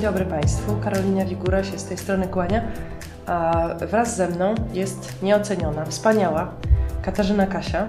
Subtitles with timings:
[0.00, 0.76] Dzień dobry Państwu.
[0.84, 2.62] Karolina Wigura się z tej strony kłania.
[3.26, 6.54] A wraz ze mną jest nieoceniona, wspaniała
[7.02, 7.88] Katarzyna Kasia.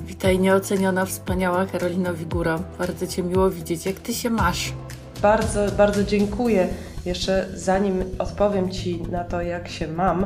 [0.00, 2.58] Witaj, nieoceniona, wspaniała Karolina Wigura.
[2.78, 3.86] Bardzo Cię miło widzieć.
[3.86, 4.72] Jak Ty się masz?
[5.22, 6.68] Bardzo, bardzo dziękuję.
[7.04, 10.24] Jeszcze zanim odpowiem Ci na to, jak się mam,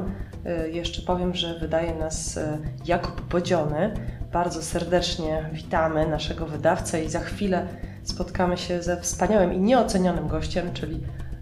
[0.65, 3.95] y, jeszcze powiem, że wydaje nas y, Jakub Bodziony.
[4.33, 7.67] Bardzo serdecznie witamy naszego wydawcę i za chwilę
[8.09, 11.01] spotkamy się ze wspaniałym i nieocenionym gościem, czyli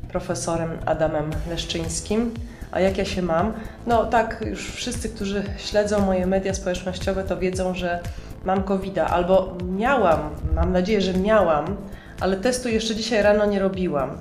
[0.08, 2.34] profesorem Adamem Leszczyńskim.
[2.70, 3.52] A jak ja się mam?
[3.86, 8.00] No tak, już wszyscy, którzy śledzą moje media społecznościowe, to wiedzą, że
[8.44, 11.76] mam covid albo miałam, mam nadzieję, że miałam,
[12.20, 14.18] ale testu jeszcze dzisiaj rano nie robiłam.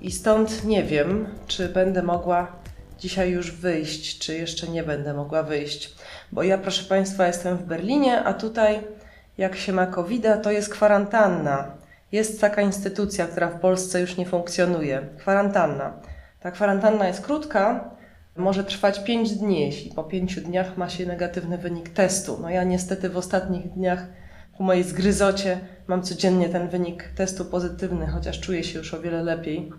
[0.00, 2.52] I stąd nie wiem, czy będę mogła
[2.98, 5.94] dzisiaj już wyjść, czy jeszcze nie będę mogła wyjść.
[6.32, 8.80] Bo ja, proszę Państwa, jestem w Berlinie, a tutaj,
[9.38, 11.75] jak się ma covid to jest kwarantanna.
[12.12, 15.92] Jest taka instytucja, która w Polsce już nie funkcjonuje kwarantanna.
[16.40, 17.90] Ta kwarantanna jest krótka,
[18.36, 22.38] może trwać 5 dni, jeśli po 5 dniach ma się negatywny wynik testu.
[22.42, 24.06] No ja niestety w ostatnich dniach
[24.56, 29.22] ku mojej zgryzocie mam codziennie ten wynik testu pozytywny, chociaż czuję się już o wiele
[29.22, 29.72] lepiej.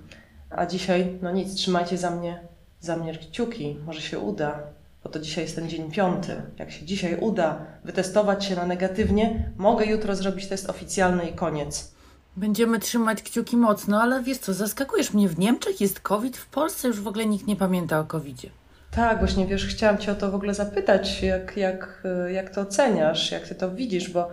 [0.50, 2.40] A dzisiaj, no nic, trzymajcie za mnie,
[2.80, 4.60] za mnie kciuki, może się uda,
[5.04, 6.42] bo to dzisiaj jest ten dzień piąty.
[6.58, 11.97] Jak się dzisiaj uda wytestować się na negatywnie, mogę jutro zrobić test oficjalny i koniec.
[12.38, 15.30] Będziemy trzymać kciuki mocno, ale wiesz co, zaskakujesz mnie.
[15.30, 18.50] W Niemczech jest COVID, w Polsce już w ogóle nikt nie pamięta o COVIDzie.
[18.92, 23.32] Tak, właśnie wiesz, chciałam Cię o to w ogóle zapytać, jak, jak, jak to oceniasz,
[23.32, 24.30] jak Ty to widzisz, bo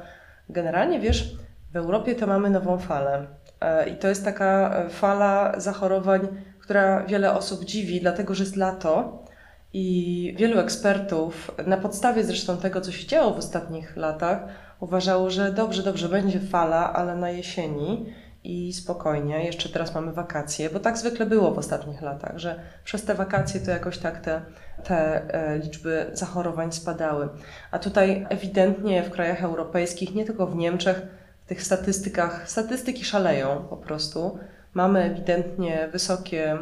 [0.48, 1.36] generalnie wiesz,
[1.72, 3.26] w Europie to mamy nową falę
[3.60, 6.28] e, i to jest taka fala zachorowań,
[6.60, 9.24] która wiele osób dziwi, dlatego że jest lato
[9.72, 14.40] i wielu ekspertów, na podstawie zresztą tego, co się działo w ostatnich latach,
[14.80, 18.14] uważało, że dobrze, dobrze, będzie fala, ale na jesieni
[18.44, 19.44] i spokojnie.
[19.44, 23.60] Jeszcze teraz mamy wakacje, bo tak zwykle było w ostatnich latach, że przez te wakacje
[23.60, 24.42] to jakoś tak te,
[24.84, 27.28] te e, liczby zachorowań spadały.
[27.70, 31.02] A tutaj ewidentnie w krajach europejskich, nie tylko w Niemczech,
[31.44, 34.38] w tych statystykach, statystyki szaleją po prostu.
[34.74, 36.58] Mamy ewidentnie wysokie,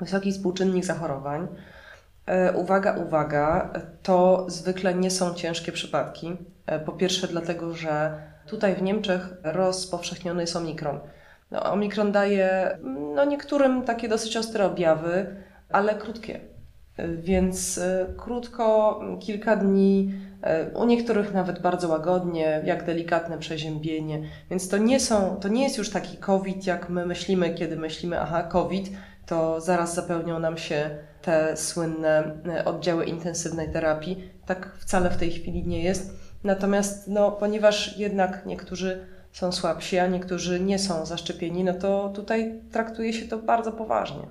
[0.00, 1.48] wysoki współczynnik zachorowań.
[2.26, 6.36] E, uwaga, uwaga, to zwykle nie są ciężkie przypadki.
[6.66, 11.00] E, po pierwsze, dlatego, że tutaj w Niemczech rozpowszechniony jest omikron.
[11.50, 12.78] No, omikron daje
[13.14, 15.36] no, niektórym takie dosyć ostre objawy,
[15.70, 16.40] ale krótkie.
[16.96, 17.80] E, więc
[18.16, 20.14] krótko, kilka dni,
[20.74, 24.22] u niektórych nawet bardzo łagodnie, jak delikatne przeziębienie.
[24.50, 28.20] Więc to nie, są, to nie jest już taki COVID, jak my myślimy, kiedy myślimy,
[28.20, 28.90] aha, COVID,
[29.26, 30.90] to zaraz zapełnią nam się
[31.22, 34.30] te słynne e, oddziały intensywnej terapii.
[34.46, 36.23] Tak wcale w tej chwili nie jest.
[36.44, 42.60] Natomiast no, ponieważ jednak niektórzy są słabsi, a niektórzy nie są zaszczepieni, no to tutaj
[42.72, 44.22] traktuje się to bardzo poważnie.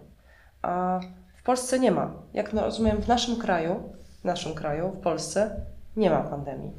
[0.61, 0.99] A
[1.37, 2.11] w Polsce nie ma.
[2.33, 3.83] Jak no, rozumiem, w naszym kraju,
[4.21, 5.55] w naszym kraju, w Polsce
[5.95, 6.71] nie ma pandemii.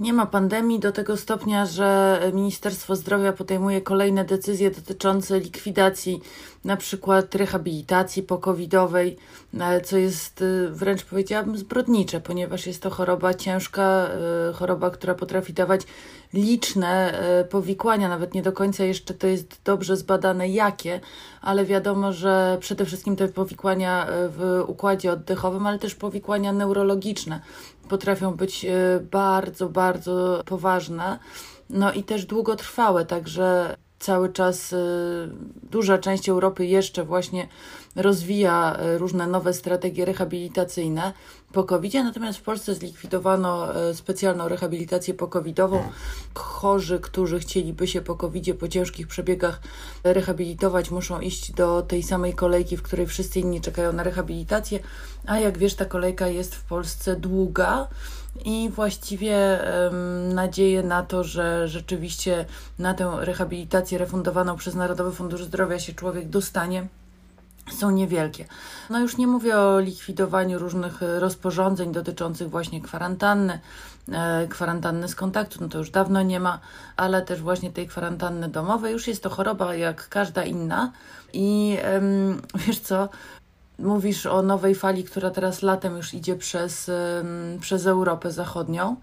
[0.00, 6.20] Nie ma pandemii do tego stopnia, że Ministerstwo Zdrowia podejmuje kolejne decyzje dotyczące likwidacji
[6.64, 9.16] na przykład rehabilitacji pokowidowej,
[9.60, 14.08] e, co jest e, wręcz powiedziałabym zbrodnicze, ponieważ jest to choroba ciężka,
[14.50, 15.80] e, choroba, która potrafi dawać
[16.32, 17.20] liczne
[17.50, 21.00] powikłania, nawet nie do końca jeszcze to jest dobrze zbadane jakie,
[21.42, 27.40] ale wiadomo, że przede wszystkim te powikłania w układzie oddechowym, ale też powikłania neurologiczne
[27.88, 28.66] potrafią być
[29.10, 31.18] bardzo, bardzo poważne.
[31.70, 34.76] No i też długotrwałe, także cały czas y,
[35.70, 37.48] duża część Europy jeszcze właśnie
[37.96, 41.12] rozwija y, różne nowe strategie rehabilitacyjne
[41.52, 45.82] po covid natomiast w Polsce zlikwidowano y, specjalną rehabilitację pokowidową.
[46.34, 49.60] Chorzy, którzy chcieliby się po covid po ciężkich przebiegach
[50.04, 54.80] rehabilitować, muszą iść do tej samej kolejki, w której wszyscy inni czekają na rehabilitację,
[55.26, 57.88] a jak wiesz, ta kolejka jest w Polsce długa
[58.44, 62.44] i właściwie um, nadzieję na to, że rzeczywiście
[62.78, 66.86] na tę rehabilitację refundowaną przez Narodowy Fundusz Zdrowia się człowiek dostanie
[67.70, 68.44] są niewielkie.
[68.90, 73.60] No już nie mówię o likwidowaniu różnych rozporządzeń dotyczących właśnie kwarantanny,
[74.12, 76.60] e, kwarantanny z kontaktu, no to już dawno nie ma,
[76.96, 78.92] ale też właśnie tej kwarantanny domowej.
[78.92, 80.92] Już jest to choroba jak każda inna
[81.32, 81.78] i
[82.66, 83.08] wiesz co,
[83.78, 86.90] Mówisz o nowej fali, która teraz latem już idzie przez,
[87.60, 88.96] przez Europę Zachodnią.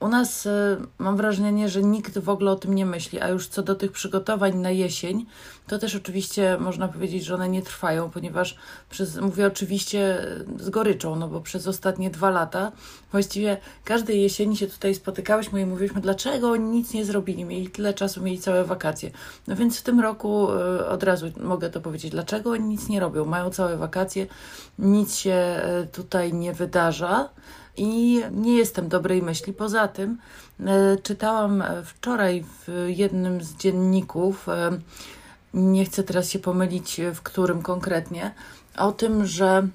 [0.00, 3.48] U nas y, mam wrażenie, że nikt w ogóle o tym nie myśli, a już
[3.48, 5.26] co do tych przygotowań na jesień,
[5.66, 8.56] to też oczywiście można powiedzieć, że one nie trwają, ponieważ
[8.90, 10.26] przez, mówię oczywiście
[10.60, 12.72] z goryczą, no bo przez ostatnie dwa lata
[13.12, 17.94] właściwie każdej jesieni się tutaj spotykałyśmy i mówiliśmy, dlaczego oni nic nie zrobili, mieli tyle
[17.94, 19.10] czasu, mieli całe wakacje.
[19.46, 23.00] No więc w tym roku y, od razu mogę to powiedzieć, dlaczego oni nic nie
[23.00, 24.26] robią, mają całe wakacje,
[24.78, 27.28] nic się y, tutaj nie wydarza
[27.76, 29.52] i nie jestem dobrej myśli.
[29.52, 30.18] Poza tym
[30.60, 34.78] e, czytałam wczoraj w jednym z dzienników, e,
[35.54, 38.34] nie chcę teraz się pomylić w którym konkretnie,
[38.76, 39.68] o tym, że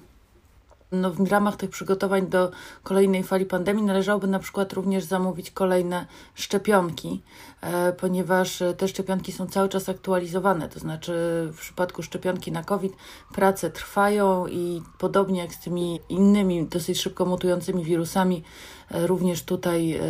[0.92, 2.50] no, w ramach tych przygotowań do
[2.82, 7.22] kolejnej fali pandemii należałoby na przykład również zamówić kolejne szczepionki,
[7.60, 10.68] e, ponieważ te szczepionki są cały czas aktualizowane.
[10.68, 11.12] To znaczy,
[11.52, 12.92] w przypadku szczepionki na COVID
[13.34, 20.00] prace trwają i podobnie jak z tymi innymi dosyć szybko mutującymi wirusami, e, również tutaj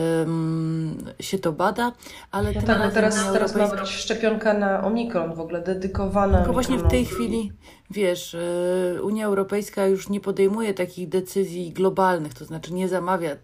[1.21, 1.93] się to bada,
[2.31, 6.39] ale no tak, teraz, teraz ma być szczepionka na omikron w ogóle dedykowana.
[6.39, 7.53] Tylko właśnie w tej chwili
[7.93, 13.37] wiesz, e, Unia Europejska już nie podejmuje takich decyzji globalnych, to znaczy nie zamawia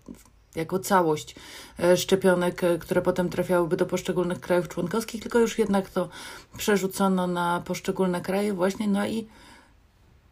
[0.57, 1.35] jako całość
[1.79, 6.09] e, szczepionek, e, które potem trafiałyby do poszczególnych krajów członkowskich, tylko już jednak to
[6.57, 9.27] przerzucono na poszczególne kraje właśnie, no i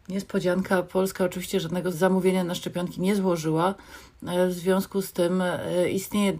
[0.09, 3.75] niespodzianka, Polska oczywiście żadnego zamówienia na szczepionki nie złożyła,
[4.21, 5.43] w związku z tym
[5.91, 6.37] istnieje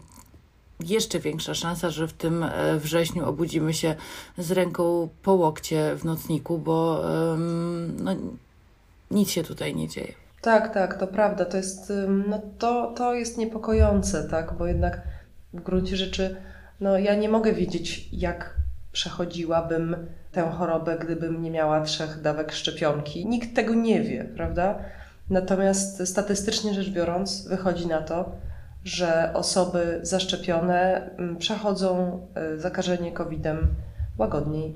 [0.80, 3.96] jeszcze większa szansa, że w tym e, wrześniu obudzimy się
[4.38, 7.04] z ręką po łokcie w nocniku, bo
[8.00, 8.16] no,
[9.12, 10.14] nic się tutaj nie dzieje.
[10.42, 11.46] Tak, tak, to prawda.
[11.46, 11.94] To jest,
[12.30, 15.02] no, to, to jest niepokojące, tak, bo jednak
[15.54, 16.36] w gruncie rzeczy
[16.80, 18.56] no, ja nie mogę wiedzieć, jak
[18.92, 19.96] przechodziłabym
[20.38, 23.26] tę chorobę, gdybym nie miała trzech dawek szczepionki.
[23.26, 24.80] Nikt tego nie wie, prawda?
[25.30, 28.32] Natomiast statystycznie rzecz biorąc, wychodzi na to,
[28.84, 33.68] że osoby zaszczepione mm, przechodzą e, zakażenie COVID-em
[34.18, 34.76] łagodniej.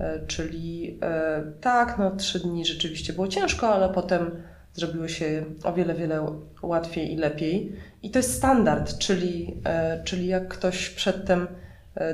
[0.00, 4.42] E, czyli e, tak, no trzy dni rzeczywiście było ciężko, ale potem
[4.74, 6.26] zrobiło się o wiele, wiele
[6.62, 7.76] łatwiej i lepiej.
[8.02, 9.62] I to jest standard, czyli,
[10.04, 11.46] czyli jak ktoś przedtem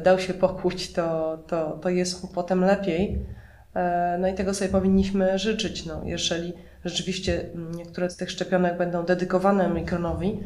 [0.05, 3.19] dał się pokłuć, to, to, to jest mu potem lepiej.
[4.19, 5.87] No i tego sobie powinniśmy życzyć.
[5.87, 6.53] No, jeżeli
[6.85, 10.41] rzeczywiście niektóre z tych szczepionek będą dedykowane mikronowi,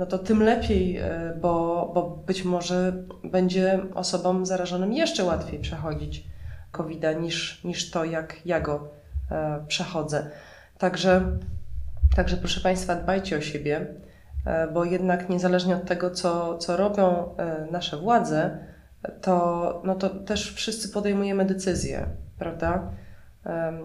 [0.00, 2.92] no to tym lepiej, e, bo, bo być może
[3.24, 6.24] będzie osobom zarażonym jeszcze łatwiej przechodzić
[6.72, 8.88] covid niż, niż to, jak ja go
[9.30, 10.30] e, przechodzę.
[10.78, 11.38] Także,
[12.16, 13.86] także proszę Państwa, dbajcie o siebie,
[14.46, 17.34] e, bo jednak niezależnie od tego, co, co robią
[17.70, 18.58] nasze władze,
[19.20, 22.06] to, no to też wszyscy podejmujemy decyzje,
[22.38, 22.90] prawda?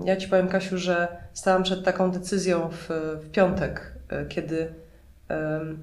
[0.05, 2.89] Ja Ci powiem, Kasiu, że stałam przed taką decyzją w,
[3.23, 3.93] w piątek,
[4.29, 4.73] kiedy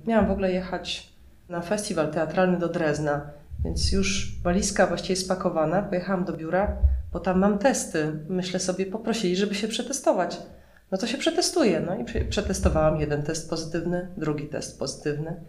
[0.06, 1.12] miałam w ogóle jechać
[1.48, 3.30] na festiwal teatralny do Drezna,
[3.64, 5.82] więc już walizka właściwie spakowana.
[5.82, 6.76] Pojechałam do biura,
[7.12, 8.12] bo tam mam testy.
[8.28, 10.42] Myślę sobie, poprosili, żeby się przetestować.
[10.90, 11.80] No to się przetestuję.
[11.80, 15.40] No i przetestowałam jeden test pozytywny, drugi test pozytywny.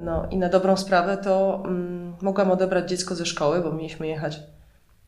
[0.00, 4.42] No i na dobrą sprawę to mm, mogłam odebrać dziecko ze szkoły, bo mieliśmy jechać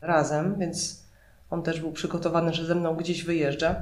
[0.01, 1.03] razem, więc
[1.49, 3.75] on też był przygotowany, że ze mną gdzieś wyjeżdża.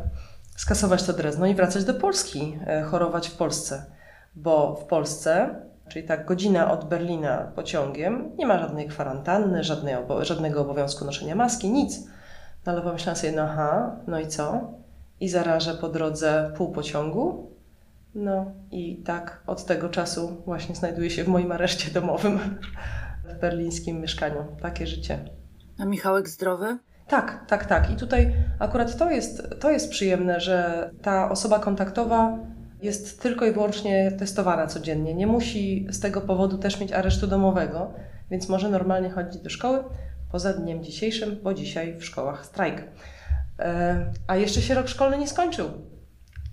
[0.55, 3.85] Skasować to Drezno i wracać do Polski, e, chorować w Polsce
[4.35, 5.55] bo w Polsce,
[5.89, 11.35] czyli tak godzina od Berlina pociągiem, nie ma żadnej kwarantanny, żadnej obo żadnego obowiązku noszenia
[11.35, 12.07] maski, nic.
[12.65, 14.61] No ale pomyślałam sobie, no aha, no i co?
[15.19, 17.51] I zarażę po drodze pół pociągu?
[18.15, 22.39] No i tak od tego czasu właśnie znajduję się w moim areszcie domowym
[23.25, 24.45] w berlińskim mieszkaniu.
[24.61, 25.19] Takie życie.
[25.79, 26.77] A Michałek zdrowy?
[27.07, 27.91] Tak, tak, tak.
[27.91, 32.37] I tutaj akurat to jest, to jest przyjemne, że ta osoba kontaktowa
[32.81, 35.13] jest tylko i wyłącznie testowana codziennie.
[35.13, 37.93] Nie musi z tego powodu też mieć aresztu domowego,
[38.31, 39.83] więc może normalnie chodzić do szkoły
[40.31, 42.83] poza dniem dzisiejszym, bo dzisiaj w szkołach strajk.
[43.59, 45.69] E, a jeszcze się rok szkolny nie skończył.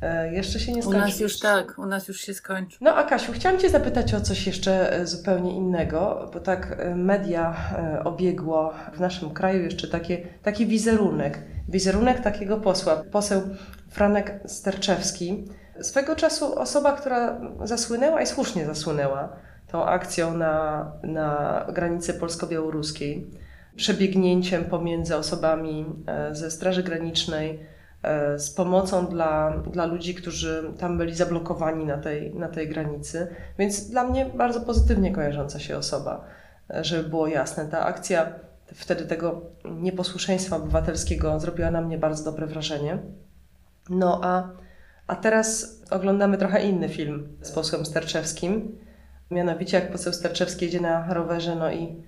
[0.03, 1.03] E, jeszcze się nie skończył.
[1.03, 2.79] U nas już tak, u nas już się skończył.
[2.81, 7.57] No a Kasiu, chciałam Cię zapytać o coś jeszcze e, zupełnie innego, bo tak media
[8.05, 11.39] obiegło w naszym kraju jeszcze takie, taki wizerunek.
[11.69, 12.97] Wizerunek takiego posła.
[12.97, 13.43] Poseł
[13.89, 15.45] Franek Sterczewski
[15.81, 19.37] Swego czasu osoba, która zasłynęła i słusznie zasłynęła
[19.67, 23.31] tą akcją na, na granicy polsko-białoruskiej,
[23.77, 27.78] przebiegnięciem pomiędzy osobami e, ze Straży Granicznej, e,
[28.37, 33.35] z pomocą dla, dla ludzi, którzy tam byli zablokowani na tej, na tej granicy.
[33.59, 36.25] Więc dla mnie bardzo pozytywnie kojarząca się osoba,
[36.71, 37.67] e, żeby było jasne.
[37.67, 38.33] Ta akcja
[38.75, 42.99] wtedy tego nieposłuszeństwa obywatelskiego zrobiła na mnie bardzo dobre wrażenie.
[43.91, 44.49] No a
[45.07, 48.79] a teraz oglądamy trochę inny film z posłem Sterczewskim,
[49.31, 52.03] Mianowicie jak poseł Sterczewski jedzie na rowerze, no i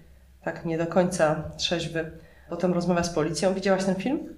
[0.44, 2.11] tak nie do końca trzeźwy.
[2.49, 3.54] Potem rozmawia z policją.
[3.54, 4.35] Widziałaś ten film?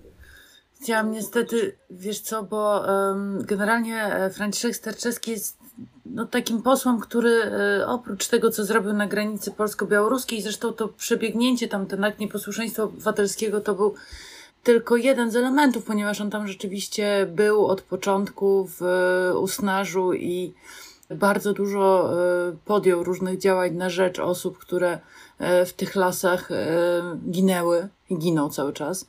[0.83, 5.59] Chciałam niestety, wiesz co, bo um, generalnie e, Franciszek Sterczewski jest
[6.07, 11.69] no, takim posłem, który e, oprócz tego, co zrobił na granicy polsko-białoruskiej, zresztą to przebiegnięcie
[11.69, 13.95] tam, ten akt nieposłuszeństwa obywatelskiego to był
[14.63, 20.55] tylko jeden z elementów, ponieważ on tam rzeczywiście był od początku w e, Usnarzu i
[21.11, 22.11] bardzo dużo
[22.65, 24.99] podjął różnych działań na rzecz osób, które
[25.67, 26.49] w tych lasach
[27.31, 29.07] ginęły i giną cały czas.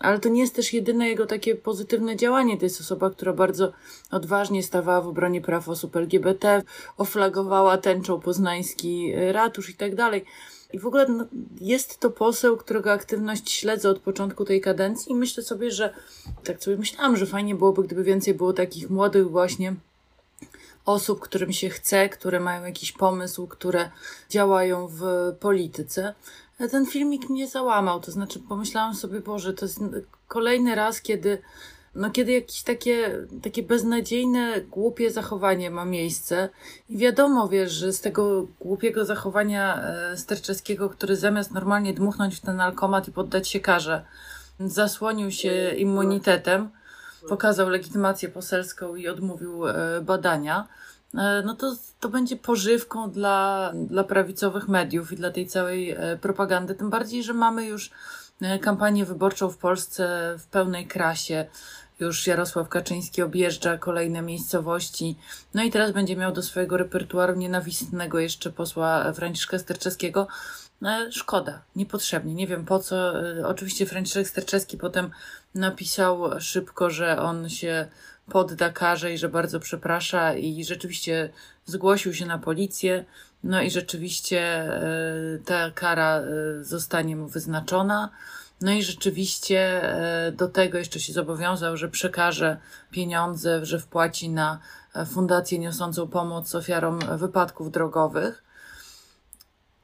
[0.00, 2.58] Ale to nie jest też jedyne jego takie pozytywne działanie.
[2.58, 3.72] To jest osoba, która bardzo
[4.10, 6.62] odważnie stawała w obronie praw osób LGBT,
[6.96, 10.24] oflagowała tęczą poznański ratusz i tak dalej.
[10.72, 11.24] I w ogóle no,
[11.60, 15.94] jest to poseł, którego aktywność śledzę od początku tej kadencji i myślę sobie, że
[16.44, 19.74] tak sobie myślałam, że fajnie byłoby, gdyby więcej było takich młodych właśnie
[20.84, 23.90] osób, którym się chce, które mają jakiś pomysł, które
[24.30, 25.02] działają w
[25.40, 26.14] polityce.
[26.68, 29.80] Ten filmik mnie załamał, to znaczy pomyślałam sobie, Boże, to jest
[30.28, 31.38] kolejny raz, kiedy
[31.94, 36.48] no kiedy jakieś takie, takie beznadziejne, głupie zachowanie ma miejsce.
[36.88, 42.40] I wiadomo, wiesz, że z tego głupiego zachowania e, Sterczewskiego, który zamiast normalnie dmuchnąć w
[42.40, 44.04] ten alkomat i poddać się karze,
[44.60, 46.68] zasłonił się immunitetem,
[47.28, 50.68] pokazał legitymację poselską i odmówił e, badania,
[51.44, 56.74] no to, to będzie pożywką dla, dla prawicowych mediów i dla tej całej propagandy.
[56.74, 57.90] Tym bardziej, że mamy już
[58.60, 61.46] kampanię wyborczą w Polsce w pełnej krasie.
[62.00, 65.16] Już Jarosław Kaczyński objeżdża kolejne miejscowości.
[65.54, 70.26] No i teraz będzie miał do swojego repertuaru nienawistnego jeszcze posła Franciszka Sterczewskiego.
[71.10, 72.34] Szkoda, niepotrzebnie.
[72.34, 73.20] Nie wiem po co.
[73.20, 75.10] E, oczywiście Franciszek Sterczewski potem
[75.54, 77.88] napisał szybko, że on się
[78.30, 81.30] podda karze i że bardzo przeprasza i rzeczywiście
[81.66, 83.04] zgłosił się na policję.
[83.44, 86.24] No i rzeczywiście e, ta kara e,
[86.64, 88.10] zostanie mu wyznaczona.
[88.60, 92.56] No i rzeczywiście e, do tego jeszcze się zobowiązał, że przekaże
[92.90, 94.58] pieniądze, że wpłaci na
[95.06, 98.49] fundację niosącą pomoc ofiarom wypadków drogowych.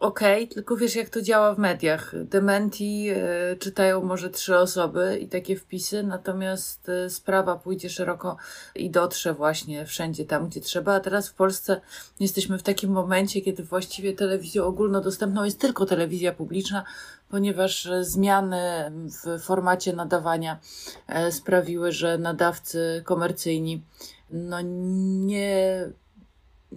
[0.00, 2.24] Okej, okay, tylko wiesz, jak to działa w mediach.
[2.24, 8.36] Dementi y, czytają może trzy osoby i takie wpisy, natomiast y, sprawa pójdzie szeroko
[8.74, 10.94] i dotrze właśnie wszędzie tam, gdzie trzeba.
[10.94, 11.80] A teraz w Polsce
[12.20, 16.84] jesteśmy w takim momencie, kiedy właściwie telewizją ogólnodostępną jest tylko telewizja publiczna,
[17.28, 18.92] ponieważ zmiany
[19.24, 20.58] w formacie nadawania
[21.30, 23.82] sprawiły, że nadawcy komercyjni
[24.30, 25.90] no nie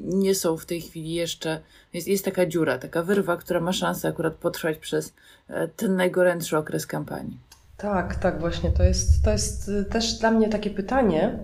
[0.04, 1.60] nie są w tej chwili jeszcze,
[1.94, 5.14] jest, jest taka dziura, taka wyrwa, która ma szansę akurat potrwać przez
[5.50, 7.38] e, ten najgorętszy okres kampanii.
[7.80, 8.72] Tak, tak, właśnie.
[8.72, 11.40] To jest, to jest y, też dla mnie takie pytanie,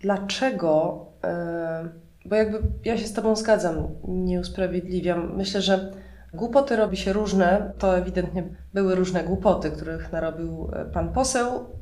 [0.00, 1.88] dlaczego, e,
[2.24, 5.36] bo jakby ja się z Tobą zgadzam, nie usprawiedliwiam.
[5.36, 5.92] Myślę, że
[6.34, 11.76] głupoty robi się różne, to ewidentnie były różne głupoty, których narobił e, pan poseł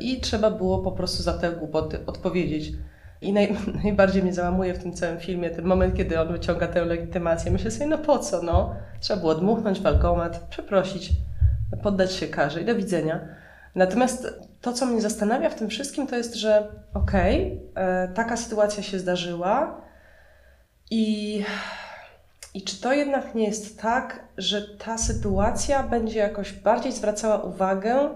[0.00, 2.72] i trzeba było po prostu za te głupoty odpowiedzieć.
[3.20, 6.84] I naj, najbardziej mnie załamuje w tym całym filmie ten moment, kiedy on wyciąga tę
[6.84, 7.50] legitymację.
[7.50, 8.74] Myślę sobie, no po co, no?
[9.00, 11.10] Trzeba było dmuchnąć walkomat, przeprosić,
[11.82, 13.20] poddać się karze i do widzenia.
[13.74, 14.26] Natomiast
[14.60, 18.82] to, co mnie zastanawia w tym wszystkim, to jest, że okej, okay, e, taka sytuacja
[18.82, 19.80] się zdarzyła
[20.90, 21.44] i,
[22.54, 28.08] i czy to jednak nie jest tak, że ta sytuacja będzie jakoś bardziej zwracała uwagę,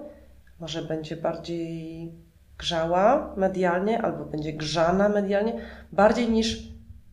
[0.60, 2.12] może będzie bardziej
[2.62, 5.60] grzała medialnie albo będzie grzana medialnie,
[5.92, 6.58] bardziej niż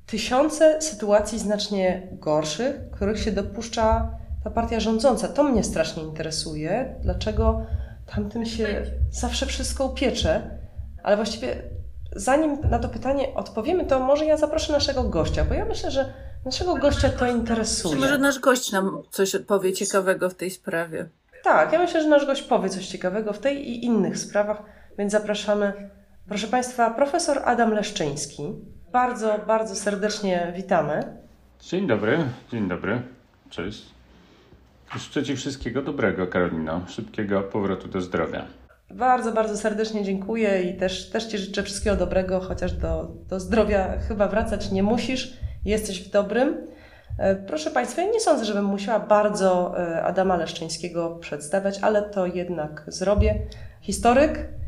[0.05, 4.11] tysiące sytuacji znacznie gorszych, których się dopuszcza
[4.43, 5.27] ta partia rządząca.
[5.27, 7.65] To mnie strasznie interesuje, dlaczego
[8.15, 10.49] tamtym się zawsze wszystko upiecze,
[11.03, 11.61] ale właściwie
[12.15, 16.13] zanim na to pytanie odpowiemy, to może ja zaproszę naszego gościa, bo ja myślę, że
[16.45, 17.95] naszego gościa to interesuje.
[17.95, 21.05] Może nasz gość nam coś powie ciekawego w tej sprawie.
[21.43, 24.78] Tak, ja myślę, że nasz gość powie coś ciekawego w tej i innych sprawach.
[24.99, 25.73] Więc zapraszamy,
[26.27, 28.43] proszę Państwa, profesor Adam Leszczyński.
[28.91, 31.03] Bardzo, bardzo serdecznie witamy.
[31.59, 32.17] Dzień dobry,
[32.51, 33.01] dzień dobry,
[33.49, 33.85] cześć.
[34.95, 36.81] Życzę Ci wszystkiego dobrego, Karolino.
[36.87, 38.45] Szybkiego powrotu do zdrowia.
[38.91, 43.99] Bardzo, bardzo serdecznie dziękuję i też, też Ci życzę wszystkiego dobrego, chociaż do, do zdrowia
[44.07, 46.67] chyba wracać nie musisz, jesteś w dobrym.
[47.19, 52.25] E, proszę Państwa, ja nie sądzę, żebym musiała bardzo e, Adama Leszczyńskiego przedstawiać, ale to
[52.25, 53.35] jednak zrobię.
[53.81, 54.58] Historyk,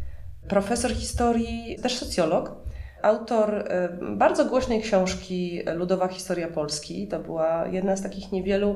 [0.48, 2.56] profesor historii, też socjolog,
[3.02, 7.08] autor e, bardzo głośnej książki Ludowa Historia Polski.
[7.08, 8.76] To była jedna z takich niewielu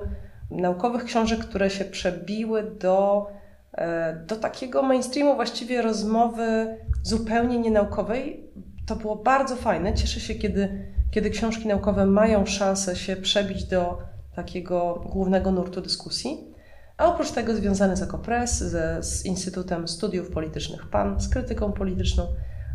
[0.51, 3.27] naukowych książek, które się przebiły do,
[3.73, 8.49] e, do takiego mainstreamu właściwie rozmowy zupełnie nienaukowej.
[8.87, 9.93] To było bardzo fajne.
[9.93, 13.97] Cieszę się, kiedy, kiedy książki naukowe mają szansę się przebić do
[14.35, 16.54] takiego głównego nurtu dyskusji.
[16.97, 22.27] A oprócz tego związany z Ekopres, ze, z Instytutem Studiów Politycznych PAN, z krytyką polityczną.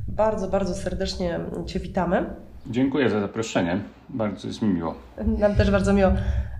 [0.09, 2.27] Bardzo, bardzo serdecznie Cię witamy.
[2.67, 3.81] Dziękuję za zaproszenie.
[4.09, 4.95] Bardzo jest mi miło.
[5.39, 6.13] Nam też bardzo miło.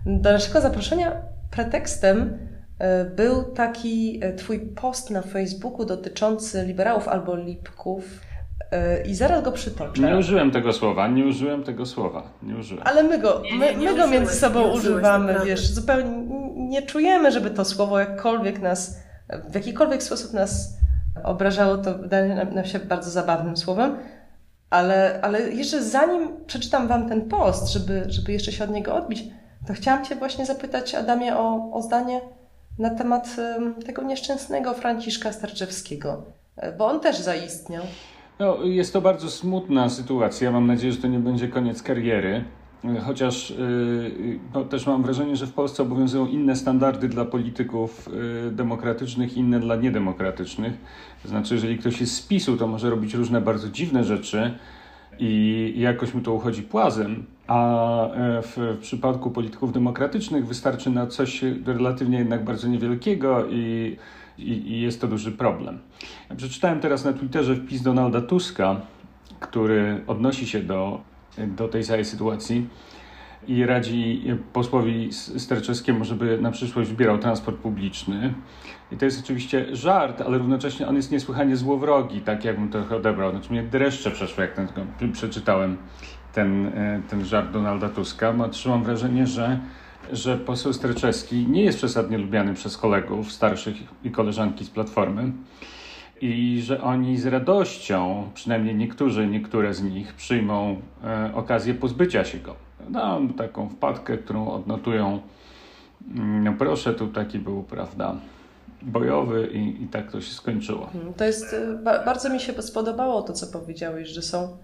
[0.05, 2.37] Do naszego zaproszenia pretekstem
[2.79, 8.21] e, był taki e, Twój post na Facebooku dotyczący liberałów albo lipków.
[8.71, 10.01] E, I zaraz go przytoczę.
[10.01, 12.83] Nie użyłem tego słowa, nie użyłem tego słowa, nie użyłem.
[12.87, 15.67] Ale my go, my, nie, nie my go między użyłeś, sobą nie użyłeś, używamy, wiesz,
[15.69, 16.11] zupełnie
[16.55, 18.97] nie czujemy, żeby to słowo jakkolwiek nas,
[19.49, 20.77] w jakikolwiek sposób nas
[21.23, 23.97] obrażało, to wydaje nam- się bardzo zabawnym słowem.
[24.69, 29.23] Ale, ale jeszcze zanim przeczytam Wam ten post, żeby, żeby jeszcze się od niego odbić,
[29.67, 32.21] to chciałam Cię właśnie zapytać, Adamie, o, o zdanie
[32.79, 36.25] na temat em, tego nieszczęsnego Franciszka Starczewskiego,
[36.57, 37.83] e, bo on też zaistniał.
[38.41, 40.51] No, jest to bardzo smutna sytuacja.
[40.51, 42.43] Mam nadzieję, że to nie będzie koniec kariery.
[43.05, 48.09] Chociaż yy, no, też mam wrażenie, że w Polsce obowiązują inne standardy dla polityków
[48.45, 50.73] yy, demokratycznych, inne dla niedemokratycznych.
[51.23, 54.53] To znaczy, jeżeli ktoś jest z PiSu, to może robić różne bardzo dziwne rzeczy
[55.19, 61.07] i jakoś mu to uchodzi płazem, a e, w, w przypadku polityków demokratycznych wystarczy na
[61.07, 63.95] coś relatywnie jednak bardzo niewielkiego i,
[64.49, 65.79] i, jest to duży problem.
[66.29, 68.81] Ja przeczytałem teraz na Twitterze wpis Donalda Tuska,
[69.39, 71.01] który odnosi się do,
[71.37, 72.67] do tej całej sytuacji
[73.47, 78.33] i radzi posłowi Sterczewskiemu, żeby na przyszłość wybierał transport publiczny.
[78.91, 82.95] I to jest oczywiście żart, ale równocześnie on jest niesłychanie złowrogi, tak jakbym to trochę
[82.95, 83.31] odebrał.
[83.31, 85.77] Znaczy mnie dreszcze przeszły, jak ten, przeczytałem
[86.33, 89.59] ten, e, ten żart Donalda Tuska, bo otrzymam wrażenie, że,
[90.11, 95.31] że poseł Sterczewski nie jest przesadnie lubiany przez kolegów starszych i koleżanki z Platformy
[96.21, 102.37] i że oni z radością, przynajmniej niektórzy, niektóre z nich, przyjmą e, okazję pozbycia się
[102.37, 102.55] go.
[102.89, 105.19] Dam taką wpadkę, którą odnotują.
[106.15, 108.15] mm, No proszę, tu taki był, prawda,
[108.81, 110.89] bojowy i, i tak to się skończyło.
[110.95, 114.57] Mm, To jest, ba- bardzo mi się spodobało to, co powiedziałeś, że są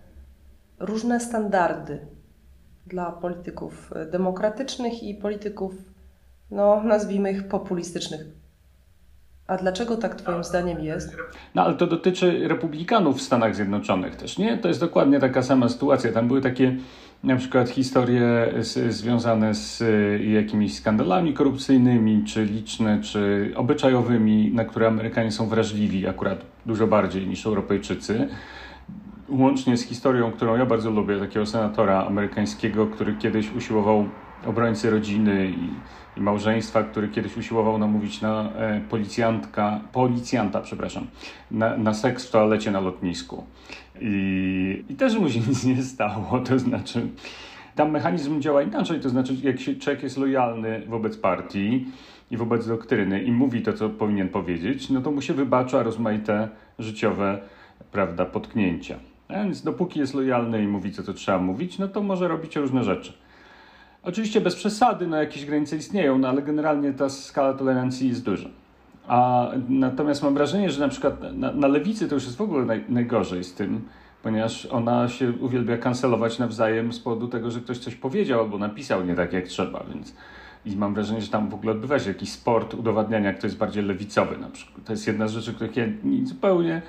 [0.80, 2.00] różne standardy
[2.88, 5.74] dla polityków y, demokratycznych i polityków,
[6.52, 8.22] no nazwijmy ich populistycznych.
[9.48, 11.18] A dlaczego tak Twoim zdaniem jest?
[11.56, 14.58] No ale to dotyczy republikanów w Stanach Zjednoczonych też, nie?
[14.58, 16.12] To jest dokładnie taka sama sytuacja.
[16.12, 16.76] Tam były takie
[17.24, 24.66] na przykład historie z, związane z y, jakimiś skandalami korupcyjnymi, czy liczne, czy obyczajowymi, na
[24.66, 28.28] które Amerykanie są wrażliwi akurat dużo bardziej niż Europejczycy.
[29.30, 34.10] Łącznie z historią, którą ja bardzo lubię, takiego senatora amerykańskiego, który kiedyś usiłował
[34.46, 35.70] obrońcy rodziny i,
[36.20, 41.08] i małżeństwa, który kiedyś usiłował namówić na e, policjantka, policjanta, przepraszam,
[41.52, 43.44] na, na seks w toalecie na lotnisku.
[44.02, 47.08] I, I też mu się nic nie stało, to znaczy
[47.76, 51.86] tam mechanizm działa inaczej, to znaczy jak się człowiek jest lojalny wobec partii
[52.32, 56.50] i wobec doktryny i mówi to, co powinien powiedzieć, no to mu się wybacza rozmaite
[56.80, 57.42] życiowe,
[57.92, 59.00] prawda, potknięcia.
[59.30, 62.84] Więc dopóki jest lojalny i mówi, co to trzeba mówić, no to może robić różne
[62.84, 63.14] rzeczy.
[64.04, 68.50] Oczywiście bez przesady, no jakieś granice istnieją, no ale generalnie ta skala tolerancji jest duża.
[69.08, 72.66] A natomiast mam wrażenie, że na przykład na, na lewicy to już jest w ogóle
[72.66, 73.82] naj, najgorzej z tym,
[74.24, 79.06] ponieważ ona się uwielbia kancelować nawzajem z powodu tego, że ktoś coś powiedział albo napisał
[79.06, 80.16] nie tak jak trzeba, więc
[80.66, 83.84] i mam wrażenie, że tam w ogóle odbywa się jakiś sport udowadniania, kto jest bardziej
[83.84, 84.86] lewicowy na przykład.
[84.86, 86.82] To jest jedna z rzeczy, których ja nie- zupełnie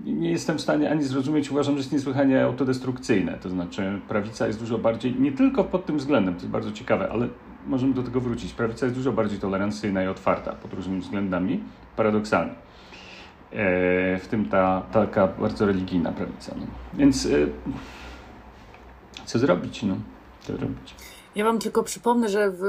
[0.00, 1.50] nie- jestem w stanie ani zrozumieć.
[1.50, 3.38] Uważam, że jest niesłychanie autodestrukcyjne.
[3.42, 7.08] To znaczy prawica jest dużo bardziej, nie tylko pod tym względem, to jest bardzo ciekawe,
[7.12, 7.28] ale
[7.66, 8.52] możemy do tego wrócić.
[8.52, 11.60] Prawica jest dużo bardziej tolerancyjna i otwarta pod różnymi względami,
[11.96, 12.52] paradoksalnie.
[13.52, 16.54] E, w tym ta taka bardzo religijna prawica.
[16.58, 16.66] No.
[16.94, 17.30] Więc e,
[19.24, 19.82] co zrobić?
[19.82, 19.96] No?
[20.40, 20.94] Co zrobić?
[21.34, 22.62] Ja Wam tylko przypomnę, że w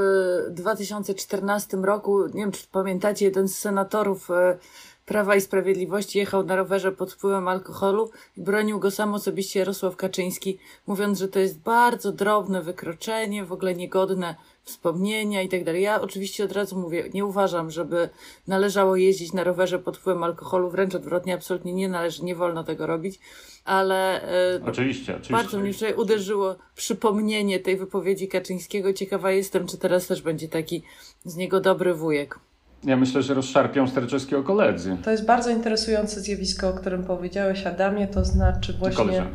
[0.51, 4.57] 2014 roku, nie wiem czy pamiętacie, jeden z senatorów e,
[5.05, 9.95] Prawa i Sprawiedliwości jechał na rowerze pod wpływem alkoholu i bronił go sam osobiście Jarosław
[9.95, 15.81] Kaczyński, mówiąc, że to jest bardzo drobne wykroczenie, w ogóle niegodne wspomnienia i tak dalej.
[15.81, 18.09] Ja oczywiście od razu mówię, nie uważam, żeby
[18.47, 22.87] należało jeździć na rowerze pod wpływem alkoholu, wręcz odwrotnie, absolutnie nie należy, nie wolno tego
[22.87, 23.19] robić,
[23.65, 24.21] ale
[24.55, 25.33] e, Oczywiście, oczywiście.
[25.33, 28.93] bardzo mnie wczoraj uderzyło przypomnienie tej wypowiedzi Kaczyńskiego.
[28.93, 30.83] Ciekawa jestem, czy teraz też będzie taki
[31.25, 32.39] z niego dobry wujek.
[32.83, 34.97] Ja myślę, że rozszarpią Sterczewskiego koledzy.
[35.03, 39.25] To jest bardzo interesujące zjawisko, o którym powiedziałeś, Adamie, to znaczy właśnie